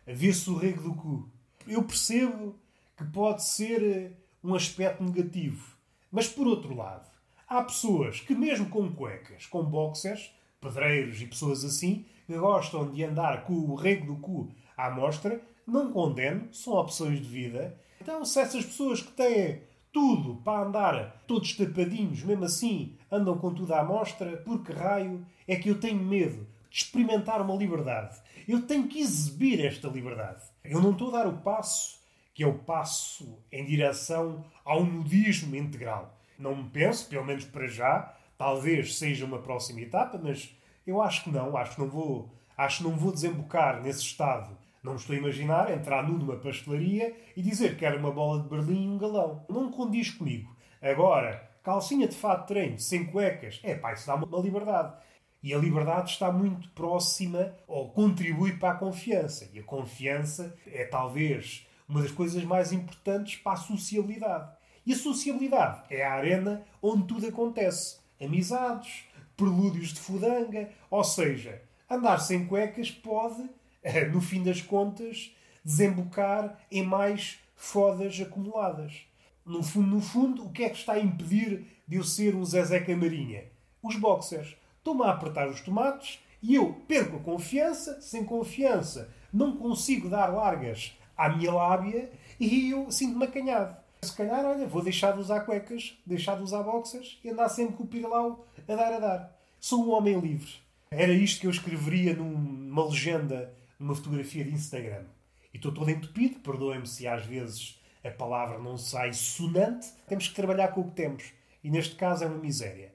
a 0.06 0.12
ver-se 0.12 0.50
o 0.50 0.56
rego 0.56 0.82
do 0.82 0.94
cu. 0.94 1.28
Eu 1.66 1.82
percebo 1.84 2.58
que 2.96 3.04
pode 3.04 3.44
ser 3.44 4.12
um 4.42 4.54
aspecto 4.54 5.02
negativo. 5.02 5.74
Mas 6.10 6.28
por 6.28 6.46
outro 6.46 6.74
lado, 6.74 7.08
há 7.48 7.62
pessoas 7.62 8.20
que, 8.20 8.34
mesmo 8.34 8.68
com 8.68 8.92
cuecas, 8.92 9.46
com 9.46 9.64
boxers, 9.64 10.30
pedreiros 10.60 11.20
e 11.20 11.26
pessoas 11.26 11.64
assim, 11.64 12.04
que 12.26 12.36
gostam 12.36 12.90
de 12.90 13.04
andar 13.04 13.44
com 13.44 13.54
o 13.54 13.74
rego 13.74 14.06
do 14.06 14.16
cu 14.16 14.50
à 14.76 14.90
mostra, 14.90 15.40
não 15.66 15.92
condeno, 15.92 16.52
são 16.52 16.74
opções 16.74 17.20
de 17.20 17.28
vida. 17.28 17.78
Então, 18.00 18.24
se 18.24 18.40
essas 18.40 18.64
pessoas 18.64 19.00
que 19.00 19.12
têm 19.12 19.62
tudo 19.92 20.36
para 20.42 20.66
andar 20.66 21.24
todos 21.26 21.56
tapadinhos, 21.56 22.22
mesmo 22.22 22.44
assim, 22.44 22.96
andam 23.10 23.38
com 23.38 23.54
tudo 23.54 23.72
à 23.74 23.84
mostra, 23.84 24.36
por 24.38 24.62
que 24.62 24.72
raio 24.72 25.24
é 25.46 25.56
que 25.56 25.68
eu 25.68 25.78
tenho 25.78 26.02
medo 26.02 26.46
de 26.68 26.76
experimentar 26.76 27.40
uma 27.40 27.54
liberdade? 27.54 28.16
Eu 28.46 28.62
tenho 28.62 28.88
que 28.88 29.00
exibir 29.00 29.64
esta 29.64 29.88
liberdade. 29.88 30.42
Eu 30.64 30.80
não 30.80 30.90
estou 30.90 31.08
a 31.08 31.22
dar 31.22 31.26
o 31.28 31.38
passo 31.38 32.04
que 32.34 32.42
é 32.42 32.46
o 32.46 32.58
passo 32.58 33.38
em 33.50 33.64
direção 33.64 34.44
ao 34.64 34.84
nudismo 34.84 35.54
integral. 35.54 36.18
Não 36.36 36.56
me 36.56 36.68
penso, 36.68 37.08
pelo 37.08 37.24
menos 37.24 37.44
para 37.44 37.68
já, 37.68 38.12
talvez 38.36 38.98
seja 38.98 39.24
uma 39.24 39.38
próxima 39.38 39.80
etapa, 39.80 40.18
mas 40.20 40.50
eu 40.84 41.00
acho 41.00 41.22
que 41.22 41.30
não, 41.30 41.56
acho 41.56 41.76
que 41.76 41.80
não 41.80 41.88
vou, 41.88 42.34
acho 42.56 42.78
que 42.78 42.84
não 42.84 42.96
vou 42.96 43.12
desembocar 43.12 43.80
nesse 43.80 44.00
estado. 44.00 44.58
Não 44.84 44.96
estou 44.96 45.16
a 45.16 45.18
imaginar 45.18 45.72
entrar 45.72 46.06
nu 46.06 46.18
numa 46.18 46.36
pastelaria 46.36 47.16
e 47.34 47.40
dizer 47.40 47.70
que 47.70 47.80
quero 47.80 47.98
uma 47.98 48.12
bola 48.12 48.42
de 48.42 48.48
berlim 48.50 48.84
e 48.84 48.88
um 48.90 48.98
galão. 48.98 49.42
Não 49.48 49.70
condiz 49.70 50.10
comigo. 50.10 50.54
Agora, 50.82 51.50
calcinha 51.62 52.06
de 52.06 52.14
fato 52.14 52.42
de 52.42 52.48
treino, 52.48 52.78
sem 52.78 53.06
cuecas, 53.06 53.58
é 53.64 53.74
pá, 53.74 53.94
isso 53.94 54.06
dá 54.06 54.14
uma 54.14 54.42
liberdade. 54.42 54.94
E 55.42 55.54
a 55.54 55.58
liberdade 55.58 56.10
está 56.10 56.30
muito 56.30 56.68
próxima 56.70 57.54
ou 57.66 57.92
contribui 57.92 58.58
para 58.58 58.72
a 58.74 58.76
confiança. 58.76 59.48
E 59.54 59.58
a 59.58 59.62
confiança 59.62 60.54
é 60.66 60.84
talvez 60.84 61.66
uma 61.88 62.02
das 62.02 62.12
coisas 62.12 62.44
mais 62.44 62.70
importantes 62.70 63.36
para 63.36 63.52
a 63.52 63.56
sociabilidade. 63.56 64.52
E 64.84 64.92
a 64.92 64.96
sociabilidade 64.96 65.82
é 65.88 66.04
a 66.04 66.12
arena 66.12 66.62
onde 66.82 67.06
tudo 67.06 67.26
acontece. 67.26 68.00
Amizades, 68.22 69.06
prelúdios 69.34 69.94
de 69.94 70.00
fudanga, 70.00 70.68
ou 70.90 71.02
seja, 71.02 71.62
andar 71.88 72.18
sem 72.18 72.46
cuecas 72.46 72.90
pode, 72.90 73.48
no 74.12 74.20
fim 74.20 74.42
das 74.42 74.60
contas, 74.60 75.34
desembocar 75.64 76.58
em 76.70 76.82
mais 76.82 77.38
fodas 77.54 78.18
acumuladas. 78.20 79.06
No 79.44 79.62
fundo, 79.62 79.88
no 79.88 80.00
fundo, 80.00 80.44
o 80.44 80.50
que 80.50 80.64
é 80.64 80.70
que 80.70 80.78
está 80.78 80.94
a 80.94 81.00
impedir 81.00 81.66
de 81.86 81.96
eu 81.96 82.04
ser 82.04 82.34
um 82.34 82.44
Zezé 82.44 82.80
Camarinha? 82.80 83.44
Os 83.82 83.96
boxers. 83.96 84.56
Estão-me 84.78 85.02
a 85.04 85.10
apertar 85.10 85.48
os 85.48 85.60
tomates 85.60 86.18
e 86.42 86.54
eu 86.54 86.72
perco 86.88 87.16
a 87.16 87.20
confiança. 87.20 88.00
Sem 88.00 88.24
confiança, 88.24 89.10
não 89.32 89.56
consigo 89.56 90.08
dar 90.08 90.26
largas 90.28 90.96
à 91.16 91.28
minha 91.28 91.52
lábia 91.52 92.10
e 92.40 92.70
eu 92.70 92.90
sinto-me 92.90 93.24
acanhado. 93.24 93.76
Se 94.02 94.14
calhar, 94.14 94.44
olha, 94.44 94.66
vou 94.66 94.82
deixar 94.82 95.12
de 95.12 95.20
usar 95.20 95.40
cuecas, 95.40 95.96
deixar 96.04 96.36
de 96.36 96.42
usar 96.42 96.62
boxers 96.62 97.18
e 97.24 97.30
andar 97.30 97.48
sempre 97.48 97.76
com 97.76 97.84
o 97.84 97.86
pirilau 97.86 98.46
a 98.68 98.74
dar 98.74 98.92
a 98.92 98.98
dar. 98.98 99.40
Sou 99.58 99.86
um 99.86 99.92
homem 99.92 100.18
livre. 100.20 100.52
Era 100.90 101.12
isto 101.12 101.40
que 101.40 101.46
eu 101.46 101.50
escreveria 101.50 102.14
numa 102.14 102.84
legenda 102.84 103.52
numa 103.78 103.94
fotografia 103.94 104.44
de 104.44 104.52
Instagram. 104.52 105.04
E 105.52 105.56
estou 105.56 105.72
todo 105.72 105.90
entupido, 105.90 106.40
perdoem-me 106.40 106.86
se 106.86 107.06
às 107.06 107.24
vezes 107.24 107.80
a 108.04 108.10
palavra 108.10 108.58
não 108.58 108.76
sai 108.76 109.12
sonante. 109.12 109.88
Temos 110.06 110.28
que 110.28 110.34
trabalhar 110.34 110.68
com 110.68 110.82
o 110.82 110.88
que 110.88 110.96
temos. 110.96 111.32
E 111.62 111.70
neste 111.70 111.96
caso 111.96 112.24
é 112.24 112.26
uma 112.26 112.38
miséria. 112.38 112.92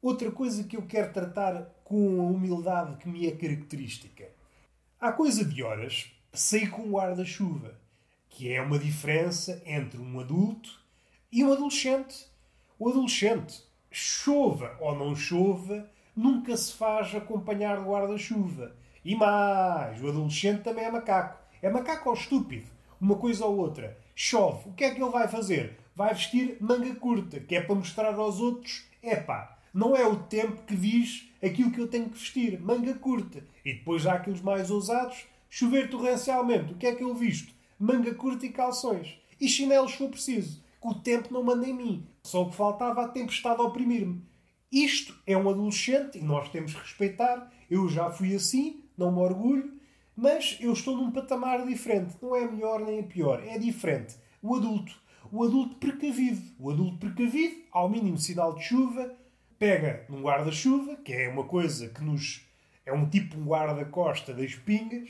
Outra 0.00 0.30
coisa 0.30 0.64
que 0.64 0.76
eu 0.76 0.82
quero 0.82 1.12
tratar 1.12 1.62
com 1.82 2.20
a 2.20 2.24
humildade 2.24 2.96
que 2.98 3.08
me 3.08 3.26
é 3.26 3.32
característica. 3.32 4.28
Há 5.00 5.12
coisa 5.12 5.44
de 5.44 5.62
horas 5.62 6.10
saí 6.32 6.66
com 6.66 6.82
um 6.82 6.92
guarda-chuva, 6.92 7.78
que 8.28 8.52
é 8.52 8.60
uma 8.60 8.78
diferença 8.78 9.62
entre 9.64 10.00
um 10.00 10.18
adulto 10.18 10.80
e 11.30 11.44
um 11.44 11.52
adolescente. 11.52 12.26
O 12.78 12.88
adolescente, 12.88 13.62
chova 13.90 14.76
ou 14.80 14.94
não 14.98 15.14
chova, 15.14 15.88
nunca 16.16 16.56
se 16.56 16.72
faz 16.72 17.14
acompanhar 17.14 17.78
de 17.78 17.88
guarda-chuva. 17.88 18.76
E 19.04 19.14
mais, 19.14 20.02
o 20.02 20.08
adolescente 20.08 20.62
também 20.62 20.84
é 20.84 20.90
macaco. 20.90 21.38
É 21.60 21.70
macaco 21.70 22.08
ou 22.08 22.14
estúpido, 22.14 22.66
uma 23.00 23.16
coisa 23.16 23.44
ou 23.44 23.56
outra. 23.56 23.98
Chove, 24.14 24.68
o 24.68 24.72
que 24.72 24.84
é 24.84 24.90
que 24.90 25.02
ele 25.02 25.10
vai 25.10 25.28
fazer? 25.28 25.78
Vai 25.94 26.14
vestir 26.14 26.56
manga 26.60 26.94
curta, 26.96 27.40
que 27.40 27.54
é 27.54 27.60
para 27.60 27.74
mostrar 27.74 28.14
aos 28.14 28.40
outros: 28.40 28.86
epá, 29.02 29.58
não 29.72 29.96
é 29.96 30.06
o 30.06 30.16
tempo 30.16 30.62
que 30.62 30.76
diz 30.76 31.28
aquilo 31.42 31.70
que 31.70 31.80
eu 31.80 31.88
tenho 31.88 32.08
que 32.08 32.18
vestir, 32.18 32.60
manga 32.60 32.94
curta. 32.94 33.44
E 33.64 33.74
depois 33.74 34.06
há 34.06 34.14
aqueles 34.14 34.40
mais 34.40 34.70
ousados 34.70 35.26
Chover 35.56 35.88
torrencialmente, 35.88 36.72
o 36.72 36.76
que 36.76 36.84
é 36.84 36.96
que 36.96 37.04
eu 37.04 37.14
visto? 37.14 37.54
Manga 37.78 38.12
curta 38.12 38.44
e 38.44 38.50
calções. 38.50 39.16
E 39.40 39.48
chinelos 39.48 39.92
se 39.92 39.98
for 39.98 40.10
preciso. 40.10 40.60
Que 40.82 40.88
o 40.88 40.94
tempo 40.94 41.32
não 41.32 41.44
manda 41.44 41.64
em 41.64 41.72
mim. 41.72 42.08
Só 42.24 42.42
o 42.42 42.50
que 42.50 42.56
faltava 42.56 43.04
a 43.04 43.08
tempestade 43.08 43.60
a 43.60 43.64
oprimir-me. 43.64 44.20
Isto 44.72 45.14
é 45.24 45.36
um 45.36 45.48
adolescente 45.48 46.18
e 46.18 46.22
nós 46.22 46.48
temos 46.48 46.74
que 46.74 46.80
respeitar. 46.80 47.52
Eu 47.70 47.88
já 47.88 48.10
fui 48.10 48.34
assim, 48.34 48.82
não 48.96 49.12
me 49.12 49.20
orgulho. 49.20 49.72
Mas 50.16 50.56
eu 50.60 50.72
estou 50.72 50.96
num 50.96 51.10
patamar 51.10 51.66
diferente. 51.66 52.16
Não 52.22 52.36
é 52.36 52.46
melhor 52.46 52.80
nem 52.80 53.02
pior. 53.02 53.42
É 53.44 53.58
diferente. 53.58 54.16
O 54.42 54.54
adulto. 54.54 54.94
O 55.32 55.42
adulto 55.42 55.76
precavido. 55.76 56.42
O 56.58 56.70
adulto 56.70 56.98
precavido, 56.98 57.56
ao 57.72 57.88
mínimo 57.88 58.18
sinal 58.18 58.54
de 58.54 58.62
chuva, 58.62 59.12
pega 59.58 60.04
num 60.08 60.22
guarda-chuva, 60.22 60.96
que 60.96 61.12
é 61.12 61.28
uma 61.28 61.44
coisa 61.44 61.88
que 61.88 62.02
nos. 62.02 62.46
é 62.84 62.92
um 62.92 63.08
tipo 63.08 63.38
um 63.38 63.46
guarda-costa 63.46 64.32
das 64.32 64.54
pingas, 64.54 65.08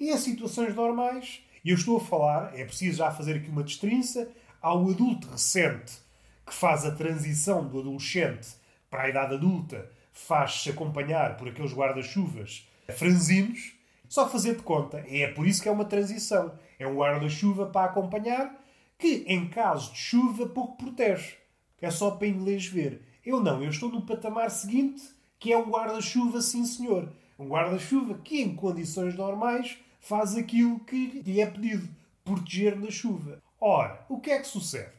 e 0.00 0.10
em 0.10 0.16
situações 0.16 0.74
normais, 0.74 1.42
e 1.64 1.70
eu 1.70 1.76
estou 1.76 1.98
a 1.98 2.00
falar, 2.00 2.58
é 2.58 2.64
preciso 2.64 2.98
já 2.98 3.10
fazer 3.10 3.36
aqui 3.36 3.50
uma 3.50 3.62
destrinça, 3.62 4.30
ao 4.60 4.88
adulto 4.88 5.28
recente 5.28 5.92
que 6.46 6.54
faz 6.54 6.84
a 6.84 6.94
transição 6.94 7.66
do 7.66 7.80
adolescente 7.80 8.48
para 8.90 9.02
a 9.02 9.08
idade 9.08 9.34
adulta, 9.34 9.90
faz-se 10.12 10.70
acompanhar 10.70 11.36
por 11.36 11.48
aqueles 11.48 11.72
guarda-chuvas 11.72 12.68
franzinos, 12.92 13.72
só 14.08 14.28
fazer 14.28 14.56
de 14.56 14.62
conta. 14.62 15.04
E 15.08 15.22
é 15.22 15.32
por 15.32 15.46
isso 15.46 15.62
que 15.62 15.68
é 15.68 15.72
uma 15.72 15.84
transição. 15.84 16.52
É 16.78 16.86
um 16.86 16.96
guarda-chuva 16.96 17.66
para 17.66 17.90
acompanhar 17.90 18.62
que, 18.98 19.24
em 19.26 19.48
caso 19.48 19.92
de 19.92 19.98
chuva, 19.98 20.46
pouco 20.46 20.76
protege. 20.76 21.36
É 21.80 21.90
só 21.90 22.12
para 22.12 22.28
inglês 22.28 22.66
ver. 22.66 23.02
Eu 23.24 23.40
não, 23.40 23.62
eu 23.62 23.70
estou 23.70 23.90
no 23.90 24.02
patamar 24.02 24.50
seguinte, 24.50 25.02
que 25.38 25.52
é 25.52 25.58
um 25.58 25.68
guarda-chuva, 25.70 26.40
sim 26.40 26.64
senhor. 26.64 27.12
Um 27.38 27.48
guarda-chuva 27.48 28.14
que, 28.22 28.40
em 28.40 28.54
condições 28.54 29.14
normais, 29.14 29.78
faz 30.00 30.34
aquilo 30.36 30.80
que 30.80 31.22
lhe 31.24 31.40
é 31.40 31.46
pedido: 31.46 31.88
proteger 32.24 32.78
da 32.78 32.90
chuva. 32.90 33.42
Ora, 33.60 34.04
o 34.08 34.20
que 34.20 34.30
é 34.30 34.38
que 34.38 34.46
sucede? 34.46 34.92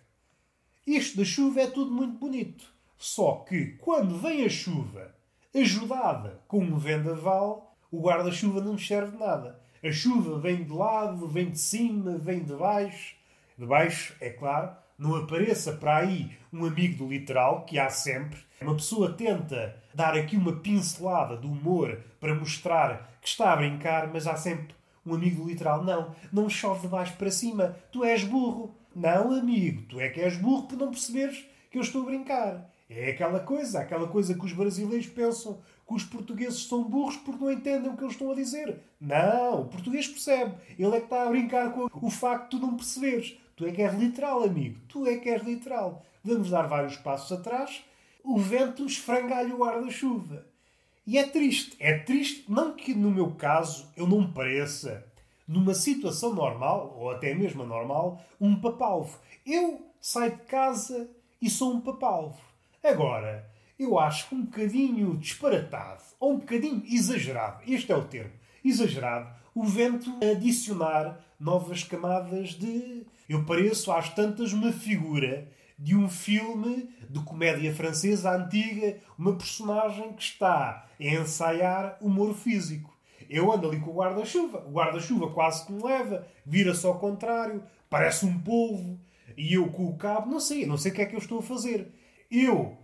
Isto 0.86 1.18
da 1.18 1.26
chuva 1.26 1.62
é 1.62 1.68
tudo 1.68 1.92
muito 1.92 2.18
bonito. 2.18 2.66
Só 2.98 3.44
que, 3.48 3.78
quando 3.80 4.18
vem 4.18 4.46
a 4.46 4.50
chuva, 4.50 5.16
ajudada 5.54 6.42
com 6.48 6.60
um 6.60 6.78
vendaval, 6.78 7.75
o 7.96 8.02
guarda-chuva 8.02 8.62
não 8.62 8.78
serve 8.78 9.12
de 9.12 9.18
nada. 9.18 9.60
A 9.84 9.92
chuva 9.92 10.38
vem 10.40 10.64
de 10.64 10.74
lado, 10.74 11.28
vem 11.28 11.50
de 11.50 11.60
cima, 11.60 12.18
vem 12.18 12.44
de 12.44 12.54
baixo. 12.54 13.16
De 13.58 13.66
baixo, 13.66 14.14
é 14.20 14.30
claro, 14.30 14.76
não 14.98 15.16
apareça 15.16 15.72
para 15.74 15.98
aí 15.98 16.32
um 16.52 16.66
amigo 16.66 16.98
do 16.98 17.10
literal, 17.10 17.64
que 17.64 17.80
há 17.80 17.90
sempre. 17.90 18.40
Uma 18.62 18.76
pessoa 18.76 19.14
tenta 19.14 19.76
dar 19.94 20.14
aqui 20.14 20.36
uma 20.36 20.58
pincelada 20.58 21.38
do 21.38 21.50
humor 21.50 22.00
para 22.20 22.36
mostrar 22.36 23.18
que 23.22 23.30
está 23.30 23.54
a 23.54 23.56
brincar, 23.56 24.12
mas 24.12 24.28
há 24.28 24.36
sempre 24.36 24.76
um 25.06 25.14
amigo 25.14 25.44
do 25.44 25.50
literal. 25.50 25.84
Não, 25.84 26.14
não 26.34 26.50
chove 26.50 26.82
de 26.82 26.88
baixo 26.88 27.16
para 27.18 27.32
cima. 27.32 27.78
Tu 27.92 28.04
és 28.04 28.24
burro. 28.24 28.76
Não, 28.94 29.32
amigo, 29.32 29.84
tu 29.84 30.00
é 30.00 30.10
que 30.10 30.22
és 30.22 30.36
burro 30.38 30.68
por 30.68 30.78
não 30.78 30.92
perceberes 30.92 31.46
que 31.70 31.78
eu 31.78 31.82
estou 31.82 32.02
a 32.02 32.06
brincar. 32.06 32.70
É 32.90 33.10
aquela 33.10 33.40
coisa, 33.40 33.80
aquela 33.80 34.08
coisa 34.08 34.36
que 34.36 34.46
os 34.46 34.54
brasileiros 34.54 35.08
pensam 35.08 35.60
que 35.88 35.94
os 35.94 36.04
portugueses 36.04 36.64
são 36.68 36.84
burros 36.84 37.18
porque 37.18 37.44
não 37.44 37.52
entendem 37.52 37.92
o 37.92 37.96
que 37.96 38.04
eles 38.04 38.14
estão 38.14 38.32
a 38.32 38.36
dizer. 38.36 38.80
Não, 39.00 39.62
o 39.62 39.66
português 39.66 40.08
percebe. 40.08 40.56
Ele 40.78 40.96
é 40.96 41.00
que 41.00 41.06
está 41.06 41.24
a 41.24 41.30
brincar 41.30 41.72
com 41.72 41.88
o 41.94 42.10
facto 42.10 42.44
de 42.44 42.50
tu 42.50 42.66
não 42.66 42.76
perceberes. 42.76 43.38
Tu 43.56 43.66
é 43.66 43.72
que 43.72 43.82
és 43.82 43.94
literal, 43.94 44.44
amigo. 44.44 44.80
Tu 44.88 45.06
é 45.08 45.18
que 45.18 45.30
és 45.30 45.44
literal. 45.44 46.04
Vamos 46.24 46.50
dar 46.50 46.64
vários 46.64 46.98
passos 46.98 47.32
atrás. 47.38 47.84
O 48.24 48.38
vento 48.38 48.86
esfrangalha 48.86 49.54
o 49.54 49.60
guarda-chuva. 49.60 50.46
E 51.06 51.20
é 51.20 51.28
triste. 51.28 51.76
É 51.80 52.00
triste, 52.00 52.46
não 52.52 52.74
que 52.74 52.94
no 52.96 53.12
meu 53.12 53.32
caso 53.32 53.88
eu 53.96 54.08
não 54.08 54.32
pareça, 54.32 55.06
numa 55.48 55.76
situação 55.76 56.34
normal, 56.34 56.96
ou 56.98 57.12
até 57.12 57.36
mesmo 57.36 57.64
normal, 57.64 58.20
um 58.42 58.60
papalvo. 58.60 59.20
Eu 59.46 59.86
saio 60.02 60.32
de 60.32 60.42
casa 60.44 61.08
e 61.40 61.48
sou 61.48 61.74
um 61.74 61.82
papalvo. 61.82 62.42
Agora, 62.84 63.48
eu 63.78 64.00
acho 64.00 64.34
um 64.34 64.44
bocadinho 64.44 65.18
disparatado, 65.18 66.04
ou 66.20 66.34
um 66.34 66.40
bocadinho 66.40 66.84
exagerado, 66.86 67.62
este 67.68 67.92
é 67.92 67.96
o 67.96 68.06
termo, 68.06 68.32
exagerado, 68.64 69.30
o 69.54 69.64
vento 69.64 70.12
adicionar 70.24 71.20
novas 71.40 71.84
camadas 71.84 72.50
de. 72.50 73.06
Eu 73.28 73.46
pareço 73.46 73.92
às 73.92 74.10
tantas 74.10 74.54
uma 74.54 74.72
figura 74.72 75.48
de 75.78 75.96
um 75.96 76.08
filme 76.08 76.90
de 77.10 77.20
comédia 77.22 77.74
francesa 77.74 78.32
antiga, 78.32 78.98
uma 79.18 79.36
personagem 79.36 80.14
que 80.14 80.24
está 80.24 80.88
a 81.00 81.04
ensaiar 81.04 81.98
humor 82.02 82.34
físico. 82.34 82.96
Eu 83.30 83.52
ando 83.52 83.68
ali 83.68 83.80
com 83.80 83.92
o 83.92 83.96
guarda-chuva, 83.96 84.64
o 84.68 84.72
guarda-chuva 84.72 85.32
quase 85.32 85.66
que 85.66 85.74
me 85.74 85.84
leva, 85.84 86.28
vira-se 86.46 86.86
ao 86.86 87.00
contrário, 87.00 87.64
parece 87.90 88.26
um 88.26 88.40
polvo, 88.40 89.00
e 89.36 89.54
eu 89.54 89.68
com 89.70 89.88
o 89.88 89.98
cabo, 89.98 90.30
não 90.30 90.40
sei, 90.40 90.66
não 90.66 90.78
sei 90.78 90.92
o 90.92 90.96
que 90.96 91.02
é 91.02 91.06
que 91.06 91.16
eu 91.16 91.20
estou 91.20 91.40
a 91.40 91.44
fazer. 91.44 91.92
Eu, 92.30 92.78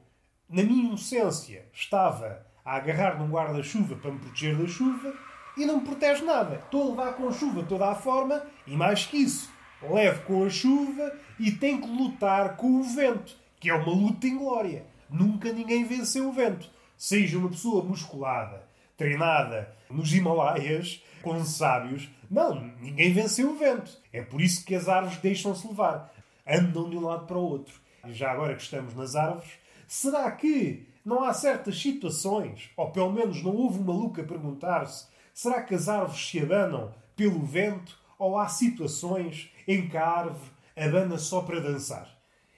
na 0.52 0.64
minha 0.64 0.86
inocência, 0.86 1.66
estava 1.74 2.46
a 2.64 2.76
agarrar 2.76 3.18
num 3.18 3.30
guarda-chuva 3.30 3.96
para 3.96 4.12
me 4.12 4.20
proteger 4.20 4.56
da 4.58 4.68
chuva 4.68 5.14
e 5.58 5.66
não 5.66 5.78
me 5.78 5.86
protege 5.86 6.24
nada. 6.24 6.56
Estou 6.56 6.84
a 6.84 6.90
levar 6.90 7.14
com 7.14 7.30
a 7.30 7.32
chuva 7.32 7.64
toda 7.64 7.90
a 7.90 7.96
forma 7.96 8.44
e 8.68 8.76
mais 8.76 9.06
que 9.06 9.18
isso, 9.18 9.50
levo 9.82 10.24
com 10.24 10.44
a 10.44 10.50
chuva 10.50 11.14
e 11.40 11.52
tenho 11.52 11.82
que 11.82 11.88
lutar 11.88 12.58
com 12.58 12.82
o 12.82 12.84
vento, 12.84 13.36
que 13.60 13.70
é 13.70 13.74
uma 13.74 13.94
luta 13.94 14.28
em 14.28 14.38
glória. 14.38 14.86
Nunca 15.10 15.52
ninguém 15.54 15.86
venceu 15.86 16.28
o 16.28 16.34
vento. 16.34 16.70
Seja 16.98 17.38
uma 17.38 17.50
pessoa 17.50 17.84
musculada, 17.84 18.64
treinada 18.98 19.74
nos 19.90 20.14
Himalaias, 20.14 21.02
com 21.22 21.44
sábios, 21.44 22.10
não, 22.30 22.72
ninguém 22.80 23.14
venceu 23.14 23.52
o 23.52 23.58
vento. 23.58 23.92
É 24.12 24.22
por 24.22 24.42
isso 24.42 24.66
que 24.66 24.76
as 24.76 24.88
árvores 24.88 25.18
deixam-se 25.18 25.68
levar. 25.68 26.14
Andam 26.48 26.90
de 26.90 26.98
um 26.98 27.06
lado 27.06 27.26
para 27.26 27.38
o 27.38 27.42
outro. 27.42 27.74
E 28.06 28.14
já 28.14 28.32
agora 28.32 28.56
que 28.56 28.62
estamos 28.62 28.96
nas 28.96 29.16
árvores, 29.16 29.52
será 29.92 30.32
que 30.32 30.88
não 31.04 31.22
há 31.22 31.34
certas 31.34 31.78
situações, 31.78 32.70
ou 32.78 32.92
pelo 32.92 33.12
menos 33.12 33.44
não 33.44 33.54
houve 33.54 33.78
um 33.78 33.84
maluco 33.84 34.22
a 34.22 34.24
perguntar-se, 34.24 35.08
será 35.34 35.62
que 35.62 35.76
as 35.76 35.90
árvores 35.90 36.30
se 36.30 36.40
abanam 36.40 36.94
pelo 37.14 37.44
vento 37.44 38.00
ou 38.18 38.38
há 38.38 38.48
situações 38.48 39.52
em 39.68 39.90
que 39.90 39.98
a 39.98 40.08
árvore 40.08 40.50
abana 40.78 41.18
só 41.18 41.42
para 41.42 41.60
dançar? 41.60 42.08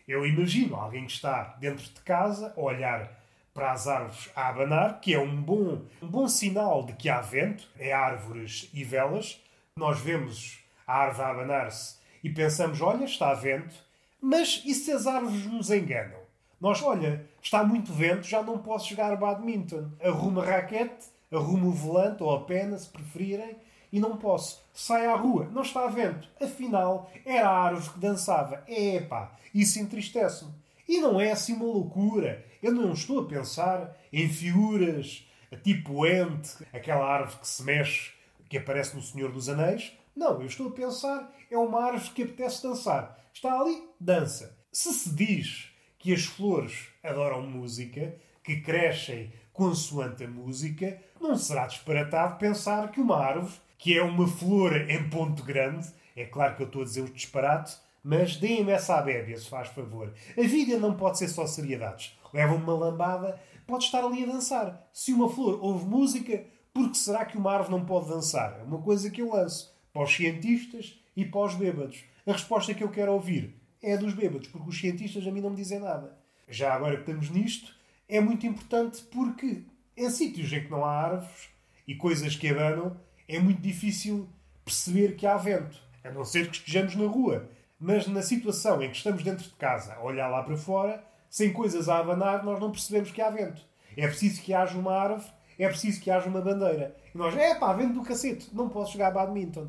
Eu 0.07 0.27
imagino 0.27 0.75
alguém 0.75 1.07
que 1.07 1.11
está 1.11 1.55
dentro 1.59 1.83
de 1.85 2.01
casa 2.01 2.53
a 2.55 2.61
olhar 2.61 3.19
para 3.51 3.71
as 3.71 3.87
árvores 3.87 4.29
a 4.35 4.49
abanar, 4.49 5.01
que 5.01 5.15
é 5.15 5.19
um 5.19 5.41
bom, 5.41 5.81
um 6.03 6.07
bom 6.07 6.27
sinal 6.27 6.85
de 6.85 6.93
que 6.93 7.09
há 7.09 7.19
vento, 7.19 7.67
é 7.79 7.91
árvores 7.91 8.69
e 8.71 8.83
velas. 8.83 9.41
Nós 9.75 9.99
vemos 9.99 10.59
a 10.85 10.99
árvore 10.99 11.23
a 11.23 11.31
abanar-se 11.31 11.97
e 12.23 12.29
pensamos, 12.29 12.79
olha, 12.79 13.05
está 13.05 13.33
vento, 13.33 13.73
mas 14.21 14.61
e 14.63 14.75
se 14.75 14.91
as 14.91 15.07
árvores 15.07 15.47
nos 15.47 15.71
enganam? 15.71 16.22
Nós, 16.63 16.81
olha, 16.81 17.29
está 17.41 17.61
muito 17.61 17.91
vento, 17.91 18.25
já 18.25 18.41
não 18.41 18.57
posso 18.57 18.89
jogar 18.89 19.17
badminton. 19.17 19.89
Arrumo 20.01 20.39
a 20.39 20.45
raquete, 20.45 21.07
arrumo 21.29 21.67
o 21.67 21.73
volante 21.73 22.23
ou 22.23 22.33
a 22.33 22.45
pena, 22.45 22.77
se 22.77 22.87
preferirem, 22.87 23.57
e 23.91 23.99
não 23.99 24.15
posso. 24.15 24.63
Sai 24.73 25.05
à 25.05 25.13
rua, 25.13 25.49
não 25.51 25.61
está 25.61 25.85
vento. 25.87 26.25
Afinal, 26.41 27.11
era 27.25 27.49
a 27.49 27.63
árvore 27.65 27.89
que 27.89 27.99
dançava. 27.99 28.63
Epá, 28.65 29.35
isso 29.53 29.77
entristece-me. 29.77 30.53
E 30.87 31.01
não 31.01 31.19
é 31.19 31.33
assim 31.33 31.51
uma 31.53 31.65
loucura. 31.65 32.45
Eu 32.63 32.71
não 32.71 32.93
estou 32.93 33.19
a 33.19 33.25
pensar 33.25 33.97
em 34.13 34.29
figuras 34.29 35.27
tipo 35.63 36.07
ente, 36.07 36.65
aquela 36.71 37.05
árvore 37.05 37.41
que 37.41 37.47
se 37.47 37.61
mexe, 37.61 38.13
que 38.47 38.57
aparece 38.57 38.95
no 38.95 39.01
Senhor 39.01 39.33
dos 39.33 39.49
Anéis. 39.49 39.91
Não, 40.15 40.39
eu 40.39 40.47
estou 40.47 40.69
a 40.69 40.71
pensar 40.71 41.29
é 41.51 41.57
uma 41.57 41.83
árvore 41.83 42.11
que 42.11 42.23
apetece 42.23 42.63
dançar. 42.63 43.19
Está 43.33 43.59
ali, 43.59 43.85
dança. 43.99 44.57
Se 44.71 44.93
se 44.93 45.13
diz 45.13 45.72
que 46.03 46.13
as 46.13 46.25
flores 46.25 46.89
adoram 47.01 47.41
música, 47.43 48.13
que 48.43 48.59
crescem 48.59 49.31
consoante 49.53 50.25
a 50.25 50.27
música, 50.27 51.01
não 51.21 51.37
será 51.37 51.65
disparatado 51.65 52.37
pensar 52.37 52.91
que 52.91 52.99
uma 52.99 53.15
árvore, 53.17 53.53
que 53.77 53.97
é 53.97 54.03
uma 54.03 54.27
flor 54.27 54.75
em 54.89 55.09
ponto 55.09 55.41
grande, 55.43 55.87
é 56.13 56.25
claro 56.25 56.57
que 56.57 56.63
eu 56.63 56.67
estou 56.67 56.81
a 56.81 56.85
dizer 56.85 57.03
o 57.03 57.09
disparate, 57.09 57.77
mas 58.03 58.35
deem-me 58.35 58.73
essa 58.73 58.97
abébia, 58.97 59.37
se 59.37 59.49
faz 59.49 59.69
favor. 59.69 60.13
A 60.37 60.41
vida 60.41 60.77
não 60.77 60.93
pode 60.97 61.19
ser 61.19 61.29
só 61.29 61.47
seriedades. 61.47 62.19
Leva 62.33 62.53
uma 62.53 62.73
lambada, 62.73 63.39
pode 63.65 63.85
estar 63.85 64.03
ali 64.03 64.25
a 64.25 64.27
dançar. 64.27 64.89
Se 64.91 65.13
uma 65.13 65.29
flor 65.29 65.57
ouve 65.63 65.85
música, 65.85 66.43
por 66.73 66.91
que 66.91 66.97
será 66.97 67.23
que 67.23 67.37
uma 67.37 67.53
árvore 67.53 67.71
não 67.71 67.85
pode 67.85 68.09
dançar? 68.09 68.59
É 68.59 68.63
uma 68.63 68.81
coisa 68.81 69.09
que 69.09 69.21
eu 69.21 69.31
lanço 69.31 69.73
para 69.93 70.03
os 70.03 70.13
cientistas 70.13 70.99
e 71.15 71.23
para 71.23 71.45
os 71.45 71.55
bêbados. 71.55 72.03
A 72.27 72.33
resposta 72.33 72.73
que 72.73 72.83
eu 72.83 72.89
quero 72.89 73.13
ouvir 73.13 73.62
é 73.83 73.93
a 73.93 73.97
dos 73.97 74.13
bêbados, 74.13 74.47
porque 74.47 74.69
os 74.69 74.79
cientistas 74.79 75.27
a 75.27 75.31
mim 75.31 75.41
não 75.41 75.49
me 75.51 75.57
dizem 75.57 75.79
nada. 75.79 76.17
Já 76.47 76.73
agora 76.73 76.95
que 76.95 77.01
estamos 77.01 77.29
nisto, 77.29 77.75
é 78.07 78.19
muito 78.19 78.47
importante 78.47 79.03
porque 79.11 79.63
em 79.95 80.09
sítios 80.09 80.51
em 80.51 80.63
que 80.63 80.71
não 80.71 80.83
há 80.83 80.91
árvores 80.91 81.49
e 81.87 81.93
coisas 81.93 82.35
que 82.35 82.47
abanam, 82.47 82.97
é 83.27 83.39
muito 83.39 83.61
difícil 83.61 84.27
perceber 84.63 85.15
que 85.15 85.27
há 85.27 85.35
vento, 85.37 85.77
a 86.03 86.09
não 86.09 86.23
ser 86.23 86.49
que 86.49 86.55
estejamos 86.55 86.95
na 86.95 87.05
rua. 87.05 87.49
Mas 87.79 88.07
na 88.07 88.21
situação 88.21 88.81
em 88.81 88.89
que 88.89 88.97
estamos 88.97 89.23
dentro 89.23 89.43
de 89.43 89.55
casa, 89.55 89.93
a 89.93 90.03
olhar 90.03 90.29
lá 90.29 90.41
para 90.41 90.55
fora, 90.55 91.03
sem 91.29 91.51
coisas 91.51 91.89
a 91.89 91.99
abanar, 91.99 92.43
nós 92.43 92.59
não 92.59 92.71
percebemos 92.71 93.11
que 93.11 93.21
há 93.21 93.29
vento. 93.29 93.61
É 93.97 94.07
preciso 94.07 94.41
que 94.41 94.53
haja 94.53 94.77
uma 94.77 94.97
árvore, 94.97 95.29
é 95.59 95.67
preciso 95.67 95.99
que 95.99 96.09
haja 96.09 96.29
uma 96.29 96.41
bandeira. 96.41 96.95
E 97.13 97.17
nós, 97.17 97.35
é 97.35 97.55
pá, 97.55 97.73
vento 97.73 97.93
do 97.93 98.03
cacete, 98.03 98.47
não 98.53 98.69
posso 98.69 98.93
jogar 98.93 99.11
badminton. 99.11 99.67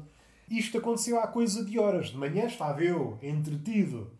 Isto 0.48 0.78
aconteceu 0.78 1.18
há 1.18 1.26
coisa 1.26 1.64
de 1.64 1.78
horas. 1.78 2.08
De 2.08 2.16
manhã 2.16 2.46
estava 2.46 2.82
eu 2.82 3.18
entretido 3.22 4.10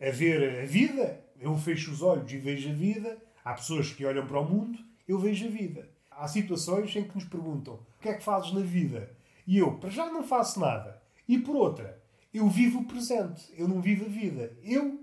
a 0.00 0.10
ver 0.10 0.62
a 0.62 0.66
vida. 0.66 1.24
Eu 1.40 1.56
fecho 1.56 1.92
os 1.92 2.02
olhos 2.02 2.32
e 2.32 2.38
vejo 2.38 2.70
a 2.70 2.72
vida. 2.72 3.18
Há 3.44 3.54
pessoas 3.54 3.92
que 3.92 4.04
olham 4.04 4.26
para 4.26 4.40
o 4.40 4.44
mundo, 4.44 4.78
eu 5.06 5.18
vejo 5.18 5.46
a 5.46 5.50
vida. 5.50 5.88
Há 6.10 6.26
situações 6.26 6.94
em 6.94 7.04
que 7.04 7.14
nos 7.14 7.24
perguntam 7.24 7.74
o 7.74 8.02
que 8.02 8.08
é 8.08 8.14
que 8.14 8.24
fazes 8.24 8.52
na 8.52 8.60
vida? 8.60 9.16
E 9.46 9.56
eu, 9.56 9.78
para 9.78 9.88
já, 9.88 10.06
não 10.10 10.22
faço 10.22 10.60
nada. 10.60 11.00
E 11.26 11.38
por 11.38 11.56
outra, 11.56 12.02
eu 12.34 12.48
vivo 12.48 12.80
o 12.80 12.84
presente. 12.84 13.50
Eu 13.56 13.68
não 13.68 13.80
vivo 13.80 14.04
a 14.04 14.08
vida. 14.08 14.52
Eu, 14.62 15.00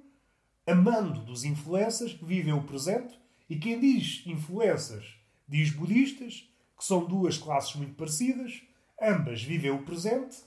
amando 0.68 1.22
dos 1.22 1.44
influências 1.44 2.14
que 2.14 2.26
vivem 2.26 2.54
o 2.54 2.64
presente, 2.64 3.20
e 3.50 3.56
quem 3.56 3.80
diz 3.80 4.24
influências 4.26 5.16
diz 5.48 5.72
budistas, 5.72 6.50
que 6.78 6.84
são 6.84 7.06
duas 7.06 7.38
classes 7.38 7.76
muito 7.76 7.96
parecidas, 7.96 8.62
ambas 9.02 9.42
vivem 9.42 9.72
o 9.72 9.84
presente 9.84 10.38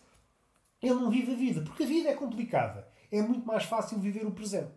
ele 0.83 0.95
não 0.95 1.11
vive 1.11 1.33
a 1.33 1.37
vida, 1.37 1.63
porque 1.63 1.83
a 1.83 1.87
vida 1.87 2.09
é 2.09 2.15
complicada. 2.15 2.89
É 3.11 3.21
muito 3.23 3.47
mais 3.47 3.65
fácil 3.65 3.99
viver 3.99 4.27
o 4.27 4.33
presente. 4.33 4.73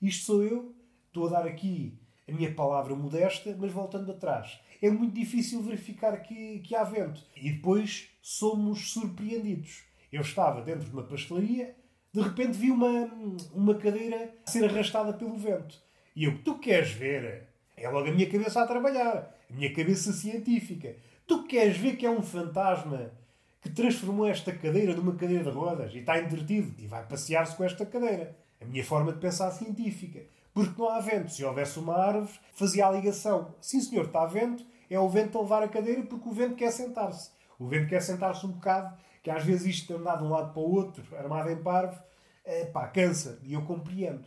Isto 0.00 0.24
sou 0.24 0.42
eu, 0.42 0.74
estou 1.06 1.26
a 1.26 1.30
dar 1.30 1.46
aqui 1.46 1.98
a 2.28 2.32
minha 2.32 2.54
palavra 2.54 2.94
modesta, 2.94 3.56
mas 3.58 3.72
voltando 3.72 4.12
atrás. 4.12 4.60
É 4.80 4.90
muito 4.90 5.14
difícil 5.14 5.62
verificar 5.62 6.16
que, 6.22 6.60
que 6.60 6.74
há 6.74 6.84
vento. 6.84 7.22
E 7.36 7.50
depois 7.50 8.08
somos 8.22 8.92
surpreendidos. 8.92 9.84
Eu 10.12 10.22
estava 10.22 10.62
dentro 10.62 10.88
de 10.88 10.92
uma 10.92 11.02
pastelaria, 11.02 11.74
de 12.12 12.20
repente 12.20 12.58
vi 12.58 12.70
uma, 12.70 13.04
uma 13.52 13.74
cadeira 13.74 14.34
ser 14.46 14.64
arrastada 14.64 15.12
pelo 15.12 15.36
vento. 15.36 15.80
E 16.14 16.24
eu, 16.24 16.42
tu 16.42 16.58
queres 16.58 16.90
ver? 16.90 17.48
É 17.76 17.88
logo 17.88 18.08
a 18.08 18.12
minha 18.12 18.28
cabeça 18.28 18.62
a 18.62 18.66
trabalhar, 18.66 19.36
a 19.48 19.52
minha 19.52 19.72
cabeça 19.72 20.12
científica. 20.12 20.96
Tu 21.26 21.44
queres 21.44 21.76
ver 21.76 21.96
que 21.96 22.04
é 22.04 22.10
um 22.10 22.22
fantasma 22.22 23.12
que 23.60 23.68
transformou 23.68 24.26
esta 24.26 24.52
cadeira 24.52 24.94
numa 24.94 25.14
cadeira 25.14 25.44
de 25.44 25.50
rodas 25.50 25.92
e 25.94 25.98
está 25.98 26.18
entretido 26.18 26.74
e 26.78 26.86
vai 26.86 27.04
passear-se 27.06 27.56
com 27.56 27.64
esta 27.64 27.84
cadeira. 27.84 28.36
A 28.60 28.64
minha 28.64 28.84
forma 28.84 29.12
de 29.12 29.18
pensar 29.18 29.50
científica. 29.50 30.20
Porque 30.52 30.80
não 30.80 30.88
há 30.88 31.00
vento. 31.00 31.30
Se 31.30 31.44
houvesse 31.44 31.78
uma 31.78 31.96
árvore, 31.96 32.38
fazia 32.52 32.86
a 32.86 32.90
ligação. 32.90 33.54
Sim, 33.60 33.80
senhor, 33.80 34.06
está 34.06 34.26
vento. 34.26 34.64
É 34.88 34.98
o 34.98 35.08
vento 35.08 35.38
a 35.38 35.42
levar 35.42 35.62
a 35.62 35.68
cadeira 35.68 36.02
porque 36.02 36.28
o 36.28 36.32
vento 36.32 36.56
quer 36.56 36.70
sentar-se. 36.72 37.30
O 37.58 37.68
vento 37.68 37.88
quer 37.88 38.02
sentar-se 38.02 38.44
um 38.44 38.52
bocado, 38.52 38.96
que 39.22 39.30
às 39.30 39.44
vezes 39.44 39.66
isto 39.66 39.94
andar 39.94 40.16
de 40.16 40.24
um 40.24 40.30
lado 40.30 40.52
para 40.52 40.62
o 40.62 40.74
outro, 40.74 41.04
armado 41.16 41.50
em 41.50 41.62
parvo, 41.62 42.02
é, 42.44 42.64
pá, 42.64 42.88
cansa. 42.88 43.38
E 43.44 43.52
eu 43.52 43.62
compreendo. 43.62 44.26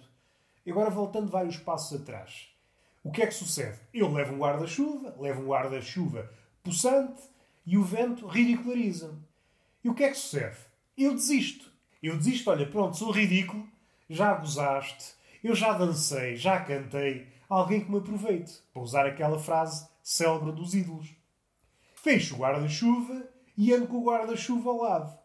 E 0.65 0.71
agora, 0.71 0.89
voltando 0.89 1.29
vários 1.29 1.57
passos 1.57 1.99
atrás. 1.99 2.47
O 3.03 3.11
que 3.11 3.21
é 3.21 3.27
que 3.27 3.33
sucede? 3.33 3.77
Eu 3.93 4.09
levo 4.11 4.33
um 4.33 4.39
guarda-chuva, 4.39 5.13
levo 5.19 5.41
um 5.41 5.47
guarda-chuva 5.47 6.29
possante, 6.63 7.21
e 7.65 7.77
o 7.77 7.83
vento 7.83 8.27
ridiculariza-me. 8.27 9.19
E 9.83 9.89
o 9.89 9.93
que 9.93 10.03
é 10.03 10.09
que 10.09 10.17
sucede? 10.17 10.57
Eu 10.97 11.13
desisto. 11.13 11.71
Eu 12.01 12.17
desisto, 12.17 12.49
olha, 12.49 12.65
pronto, 12.65 12.97
sou 12.97 13.11
ridículo, 13.11 13.67
já 14.09 14.33
gozaste, 14.33 15.13
eu 15.43 15.55
já 15.55 15.73
dancei, 15.73 16.35
já 16.35 16.59
cantei, 16.59 17.27
alguém 17.49 17.83
que 17.83 17.91
me 17.91 17.97
aproveite. 17.97 18.59
Para 18.73 18.81
usar 18.81 19.05
aquela 19.05 19.39
frase 19.39 19.87
célebre 20.01 20.51
dos 20.51 20.73
ídolos. 20.73 21.09
Fecho 21.95 22.35
o 22.35 22.39
guarda-chuva 22.39 23.27
e 23.57 23.73
ando 23.73 23.87
com 23.87 23.97
o 23.97 24.05
guarda-chuva 24.05 24.69
ao 24.69 24.81
lado. 24.81 25.17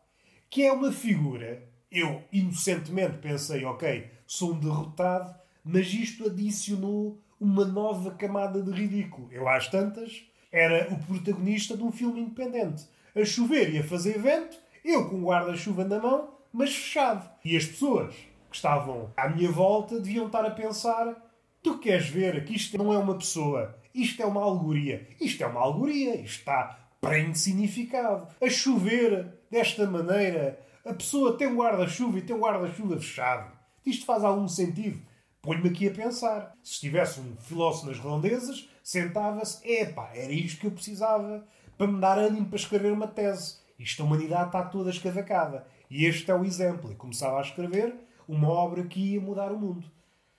Que 0.49 0.65
é 0.65 0.73
uma 0.73 0.93
figura. 0.93 1.69
Eu, 1.91 2.23
inocentemente, 2.33 3.19
pensei, 3.19 3.65
ok, 3.65 4.11
sou 4.27 4.53
um 4.53 4.61
derrotado, 4.61 5.35
mas 5.65 5.93
isto 5.93 6.27
adicionou 6.27 7.19
uma 7.41 7.65
nova 7.65 8.13
camada 8.13 8.63
de 8.63 8.71
ridículo. 8.71 9.29
Eu, 9.33 9.49
às 9.49 9.69
tantas, 9.69 10.25
era 10.51 10.93
o 10.93 10.99
protagonista 11.05 11.77
de 11.77 11.83
um 11.83 11.93
filme 11.93 12.21
independente. 12.21 12.87
A 13.15 13.25
chover 13.25 13.75
e 13.75 13.79
a 13.79 13.85
fazer 13.85 14.19
vento, 14.19 14.57
eu 14.85 15.09
com 15.09 15.17
o 15.17 15.27
guarda-chuva 15.27 15.85
na 15.85 15.99
mão, 15.99 16.35
mas 16.53 16.75
fechado. 16.75 17.29
E 17.45 17.57
as 17.57 17.65
pessoas 17.65 18.15
que 18.51 18.57
estavam 18.57 19.13
à 19.17 19.29
minha 19.29 19.51
volta 19.51 20.01
deviam 20.01 20.27
estar 20.27 20.45
a 20.45 20.51
pensar: 20.51 21.15
tu 21.63 21.79
queres 21.79 22.09
ver 22.09 22.45
que 22.45 22.55
isto 22.55 22.79
não 22.79 22.93
é 22.93 22.99
uma 22.99 23.17
pessoa, 23.17 23.77
isto 23.95 24.23
é 24.23 24.27
uma 24.27 24.43
alegoria. 24.43 25.09
Isto 25.21 25.43
é 25.43 25.47
uma 25.47 25.61
alegoria, 25.61 26.15
isto 26.17 26.39
está 26.39 26.79
prende 27.01 27.39
significado. 27.39 28.29
A 28.41 28.49
chover 28.49 29.41
desta 29.51 29.87
maneira, 29.87 30.59
a 30.85 30.93
pessoa 30.93 31.37
tem 31.37 31.47
um 31.47 31.57
guarda-chuva 31.57 32.19
e 32.19 32.23
tem 32.23 32.35
um 32.35 32.41
guarda-chuva 32.41 32.97
fechado. 32.97 33.53
Isto 33.85 34.05
faz 34.05 34.25
algum 34.25 34.49
sentido? 34.49 35.01
Ponho-me 35.41 35.69
aqui 35.69 35.89
a 35.89 35.93
pensar. 35.93 36.53
Se 36.63 36.73
estivesse 36.75 37.21
um 37.21 37.37
filósofo 37.37 37.87
nas 37.87 37.99
redondezas, 37.99 38.69
sentava-se, 38.89 39.71
epá, 39.71 40.13
era 40.15 40.33
isto 40.33 40.61
que 40.61 40.67
eu 40.67 40.71
precisava 40.71 41.47
para 41.77 41.87
me 41.87 42.01
dar 42.01 42.17
ânimo 42.17 42.47
para 42.47 42.57
escrever 42.57 42.91
uma 42.91 43.07
tese. 43.07 43.59
Isto 43.79 44.01
a 44.01 44.07
humanidade 44.07 44.47
está 44.47 44.63
toda 44.63 44.89
escavacada. 44.89 45.67
E 45.91 46.07
este 46.07 46.31
é 46.31 46.35
o 46.35 46.43
exemplo. 46.43 46.91
E 46.91 46.95
começava 46.95 47.37
a 47.37 47.43
escrever 47.43 47.95
uma 48.27 48.49
obra 48.49 48.83
que 48.85 49.13
ia 49.13 49.21
mudar 49.21 49.53
o 49.53 49.59
mundo. 49.59 49.87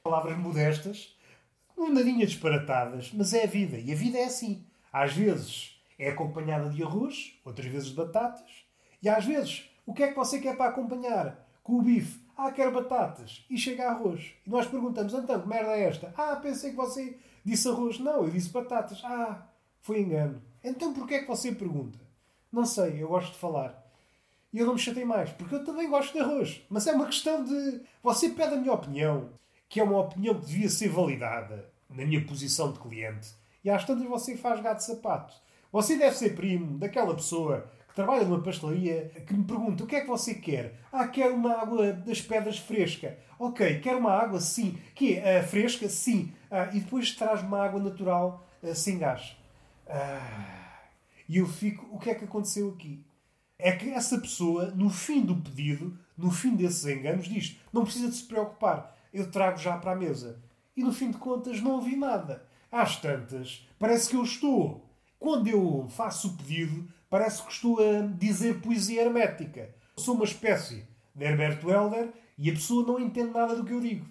Palavras 0.01 0.35
modestas, 0.35 1.15
um 1.77 1.93
nadinha 1.93 2.25
disparatadas, 2.25 3.11
mas 3.13 3.35
é 3.35 3.43
a 3.43 3.47
vida. 3.47 3.77
E 3.77 3.93
a 3.93 3.95
vida 3.95 4.17
é 4.17 4.23
assim. 4.23 4.65
Às 4.91 5.13
vezes 5.13 5.79
é 5.99 6.09
acompanhada 6.09 6.71
de 6.71 6.81
arroz, 6.81 7.39
outras 7.45 7.67
vezes 7.67 7.89
de 7.89 7.95
batatas. 7.95 8.49
E 8.99 9.07
às 9.07 9.25
vezes, 9.25 9.69
o 9.85 9.93
que 9.93 10.01
é 10.01 10.07
que 10.07 10.15
você 10.15 10.39
quer 10.39 10.57
para 10.57 10.71
acompanhar? 10.71 11.47
Com 11.61 11.73
o 11.73 11.83
bife. 11.83 12.19
Ah, 12.35 12.51
quero 12.51 12.71
batatas. 12.71 13.45
E 13.47 13.59
chega 13.59 13.91
arroz. 13.91 14.33
E 14.43 14.49
nós 14.49 14.65
perguntamos, 14.65 15.13
então, 15.13 15.39
que 15.39 15.47
merda 15.47 15.77
é 15.77 15.83
esta? 15.83 16.11
Ah, 16.17 16.35
pensei 16.37 16.71
que 16.71 16.77
você 16.77 17.15
disse 17.45 17.67
arroz. 17.67 17.99
Não, 17.99 18.23
eu 18.23 18.29
disse 18.29 18.49
batatas. 18.49 19.01
Ah, 19.03 19.47
foi 19.81 20.01
engano. 20.01 20.41
Então 20.63 20.93
porquê 20.93 21.15
é 21.15 21.19
que 21.21 21.27
você 21.27 21.51
pergunta? 21.51 21.99
Não 22.51 22.65
sei, 22.65 23.01
eu 23.01 23.07
gosto 23.07 23.31
de 23.31 23.37
falar. 23.37 23.85
E 24.51 24.59
eu 24.59 24.65
não 24.65 24.73
me 24.73 24.79
chatei 24.79 25.05
mais, 25.05 25.29
porque 25.31 25.55
eu 25.55 25.63
também 25.63 25.89
gosto 25.89 26.11
de 26.11 26.19
arroz. 26.19 26.61
Mas 26.69 26.87
é 26.87 26.91
uma 26.91 27.05
questão 27.05 27.43
de. 27.43 27.81
Você 28.01 28.29
pede 28.29 28.55
a 28.55 28.57
minha 28.57 28.73
opinião, 28.73 29.29
que 29.67 29.79
é 29.79 29.83
uma 29.83 29.99
opinião 29.99 30.35
que 30.35 30.47
devia 30.47 30.69
ser 30.69 30.89
validada 30.89 31.69
na 31.89 32.05
minha 32.05 32.25
posição 32.25 32.71
de 32.71 32.79
cliente. 32.79 33.29
E 33.63 33.69
às 33.69 33.85
tantas 33.85 34.07
você 34.07 34.35
faz 34.35 34.59
gato 34.61 34.77
de 34.77 34.85
sapato. 34.85 35.33
Você 35.71 35.97
deve 35.97 36.15
ser 36.15 36.35
primo 36.35 36.79
daquela 36.79 37.13
pessoa 37.13 37.69
que 37.89 37.95
trabalha 37.95 38.23
numa 38.23 38.41
pastelaria 38.41 39.11
que 39.25 39.33
me 39.33 39.43
pergunta 39.43 39.83
o 39.83 39.87
que 39.87 39.95
é 39.95 40.01
que 40.01 40.07
você 40.07 40.35
quer. 40.35 40.79
Ah, 40.91 41.07
quero 41.07 41.35
uma 41.35 41.53
água 41.53 41.91
das 41.91 42.21
pedras 42.21 42.57
fresca. 42.57 43.17
Ok, 43.37 43.79
quero 43.79 43.97
uma 43.97 44.13
água, 44.13 44.39
sim. 44.39 44.77
Que 44.93 45.15
é? 45.15 45.41
Uh, 45.41 45.47
fresca? 45.47 45.89
Sim. 45.89 46.31
Ah, 46.51 46.69
e 46.71 46.79
depois 46.79 47.13
traz 47.15 47.41
uma 47.41 47.63
água 47.63 47.81
natural 47.81 48.47
uh, 48.61 48.75
sem 48.75 48.99
gás. 48.99 49.35
E 51.27 51.37
eu 51.37 51.47
fico, 51.47 51.87
o 51.91 51.99
que 51.99 52.11
é 52.11 52.15
que 52.15 52.25
aconteceu 52.25 52.69
aqui? 52.69 53.03
É 53.57 53.71
que 53.71 53.89
essa 53.89 54.19
pessoa, 54.19 54.67
no 54.71 54.89
fim 54.89 55.21
do 55.25 55.35
pedido, 55.35 55.97
no 56.17 56.31
fim 56.31 56.55
desses 56.55 56.85
enganos, 56.85 57.27
diz: 57.27 57.59
não 57.73 57.83
precisa 57.83 58.07
de 58.07 58.15
se 58.15 58.23
preocupar, 58.23 58.95
eu 59.13 59.29
trago 59.29 59.57
já 59.57 59.77
para 59.77 59.91
a 59.93 59.95
mesa. 59.95 60.39
E 60.77 60.83
no 60.83 60.93
fim 60.93 61.11
de 61.11 61.17
contas 61.17 61.59
não 61.59 61.71
ouvi 61.71 61.95
nada. 61.95 62.47
Às 62.71 62.97
tantas, 62.97 63.67
parece 63.79 64.09
que 64.09 64.15
eu 64.15 64.23
estou. 64.23 64.88
Quando 65.19 65.47
eu 65.47 65.85
faço 65.89 66.29
o 66.29 66.37
pedido, 66.37 66.87
parece 67.09 67.43
que 67.43 67.51
estou 67.51 67.77
a 67.79 68.01
dizer 68.17 68.61
poesia 68.61 69.01
hermética. 69.01 69.75
sou 69.97 70.15
uma 70.15 70.23
espécie 70.23 70.87
de 71.13 71.25
Herbert 71.25 71.59
Welder 71.63 72.09
e 72.37 72.49
a 72.49 72.53
pessoa 72.53 72.87
não 72.87 72.97
entende 72.97 73.33
nada 73.33 73.53
do 73.53 73.65
que 73.65 73.73
eu 73.73 73.81
digo. 73.81 74.07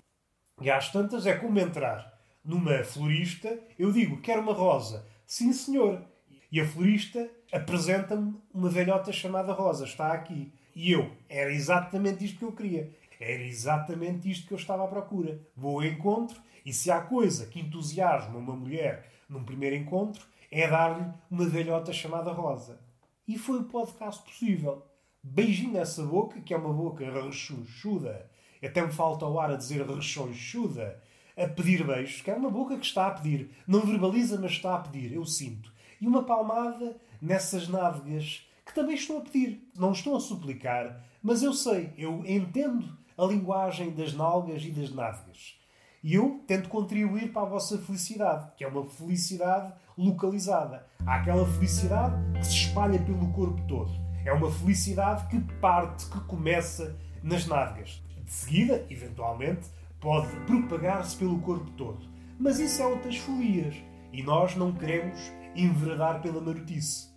E 0.60 0.70
às 0.70 0.92
tantas 0.92 1.24
é 1.24 1.34
como 1.34 1.58
entrar 1.58 2.12
numa 2.44 2.84
florista, 2.84 3.58
eu 3.78 3.90
digo, 3.90 4.20
quero 4.20 4.42
uma 4.42 4.52
rosa. 4.52 5.06
Sim, 5.26 5.52
senhor. 5.52 6.04
E 6.52 6.60
a 6.60 6.66
florista 6.66 7.30
apresenta-me 7.52 8.34
uma 8.52 8.68
velhota 8.68 9.12
chamada 9.12 9.52
Rosa. 9.52 9.84
Está 9.84 10.12
aqui. 10.12 10.52
E 10.74 10.92
eu, 10.92 11.10
era 11.28 11.52
exatamente 11.52 12.24
isto 12.24 12.38
que 12.38 12.44
eu 12.44 12.52
queria. 12.52 12.90
Era 13.20 13.42
exatamente 13.42 14.30
isto 14.30 14.46
que 14.46 14.54
eu 14.54 14.58
estava 14.58 14.84
à 14.84 14.88
procura. 14.88 15.40
Vou 15.56 15.80
ao 15.80 15.86
encontro 15.86 16.40
e 16.64 16.72
se 16.72 16.90
há 16.90 17.00
coisa 17.00 17.46
que 17.46 17.60
entusiasma 17.60 18.38
uma 18.38 18.54
mulher 18.54 19.06
num 19.28 19.44
primeiro 19.44 19.76
encontro, 19.76 20.26
é 20.50 20.68
dar-lhe 20.68 21.06
uma 21.30 21.46
velhota 21.46 21.92
chamada 21.92 22.32
Rosa. 22.32 22.80
E 23.26 23.36
foi 23.38 23.58
o 23.60 23.64
podcast 23.64 24.22
possível. 24.22 24.86
Beijinho 25.22 25.72
nessa 25.72 26.02
boca, 26.02 26.40
que 26.40 26.54
é 26.54 26.56
uma 26.56 26.72
boca 26.72 27.04
rechonchuda. 27.10 28.30
Até 28.62 28.80
me 28.84 28.92
falta 28.92 29.26
o 29.26 29.38
ar 29.38 29.50
a 29.50 29.56
dizer 29.56 29.86
rechonchuda 29.86 31.02
a 31.36 31.46
pedir 31.46 31.86
beijos, 31.86 32.20
que 32.20 32.30
é 32.30 32.34
uma 32.34 32.50
boca 32.50 32.76
que 32.76 32.86
está 32.86 33.06
a 33.06 33.10
pedir. 33.12 33.50
Não 33.66 33.80
verbaliza, 33.80 34.40
mas 34.40 34.52
está 34.52 34.74
a 34.74 34.80
pedir, 34.80 35.12
eu 35.12 35.24
sinto. 35.24 35.72
E 36.00 36.06
uma 36.06 36.24
palmada 36.24 36.96
nessas 37.20 37.68
nádegas 37.68 38.46
que 38.66 38.74
também 38.74 38.96
estou 38.96 39.18
a 39.18 39.20
pedir. 39.20 39.70
Não 39.76 39.92
estou 39.92 40.16
a 40.16 40.20
suplicar, 40.20 41.04
mas 41.22 41.42
eu 41.42 41.52
sei, 41.52 41.92
eu 41.96 42.24
entendo 42.26 42.96
a 43.16 43.24
linguagem 43.24 43.90
das 43.90 44.12
nalgas 44.12 44.62
e 44.64 44.70
das 44.70 44.90
nádegas. 44.90 45.58
E 46.02 46.14
eu 46.14 46.42
tento 46.46 46.68
contribuir 46.68 47.32
para 47.32 47.42
a 47.42 47.50
vossa 47.50 47.78
felicidade, 47.78 48.52
que 48.56 48.64
é 48.64 48.68
uma 48.68 48.84
felicidade 48.86 49.72
localizada. 49.98 50.86
Há 51.04 51.16
aquela 51.16 51.44
felicidade 51.44 52.14
que 52.38 52.46
se 52.46 52.54
espalha 52.54 52.98
pelo 53.00 53.32
corpo 53.32 53.60
todo. 53.66 53.90
É 54.24 54.32
uma 54.32 54.50
felicidade 54.50 55.26
que 55.28 55.40
parte, 55.60 56.06
que 56.06 56.20
começa 56.20 56.96
nas 57.22 57.46
nádegas. 57.46 58.02
De 58.24 58.32
seguida, 58.32 58.86
eventualmente, 58.88 59.68
pode 60.00 60.28
propagar-se 60.46 61.16
pelo 61.16 61.40
corpo 61.40 61.70
todo. 61.72 62.06
Mas 62.38 62.58
isso 62.60 62.80
é 62.80 62.86
outras 62.86 63.16
folias 63.16 63.74
e 64.12 64.22
nós 64.22 64.54
não 64.54 64.72
queremos 64.72 65.18
enveredar 65.56 66.22
pela 66.22 66.40
marotice. 66.40 67.08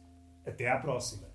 Até 0.46 0.72
à 0.72 0.78
próxima. 0.78 1.31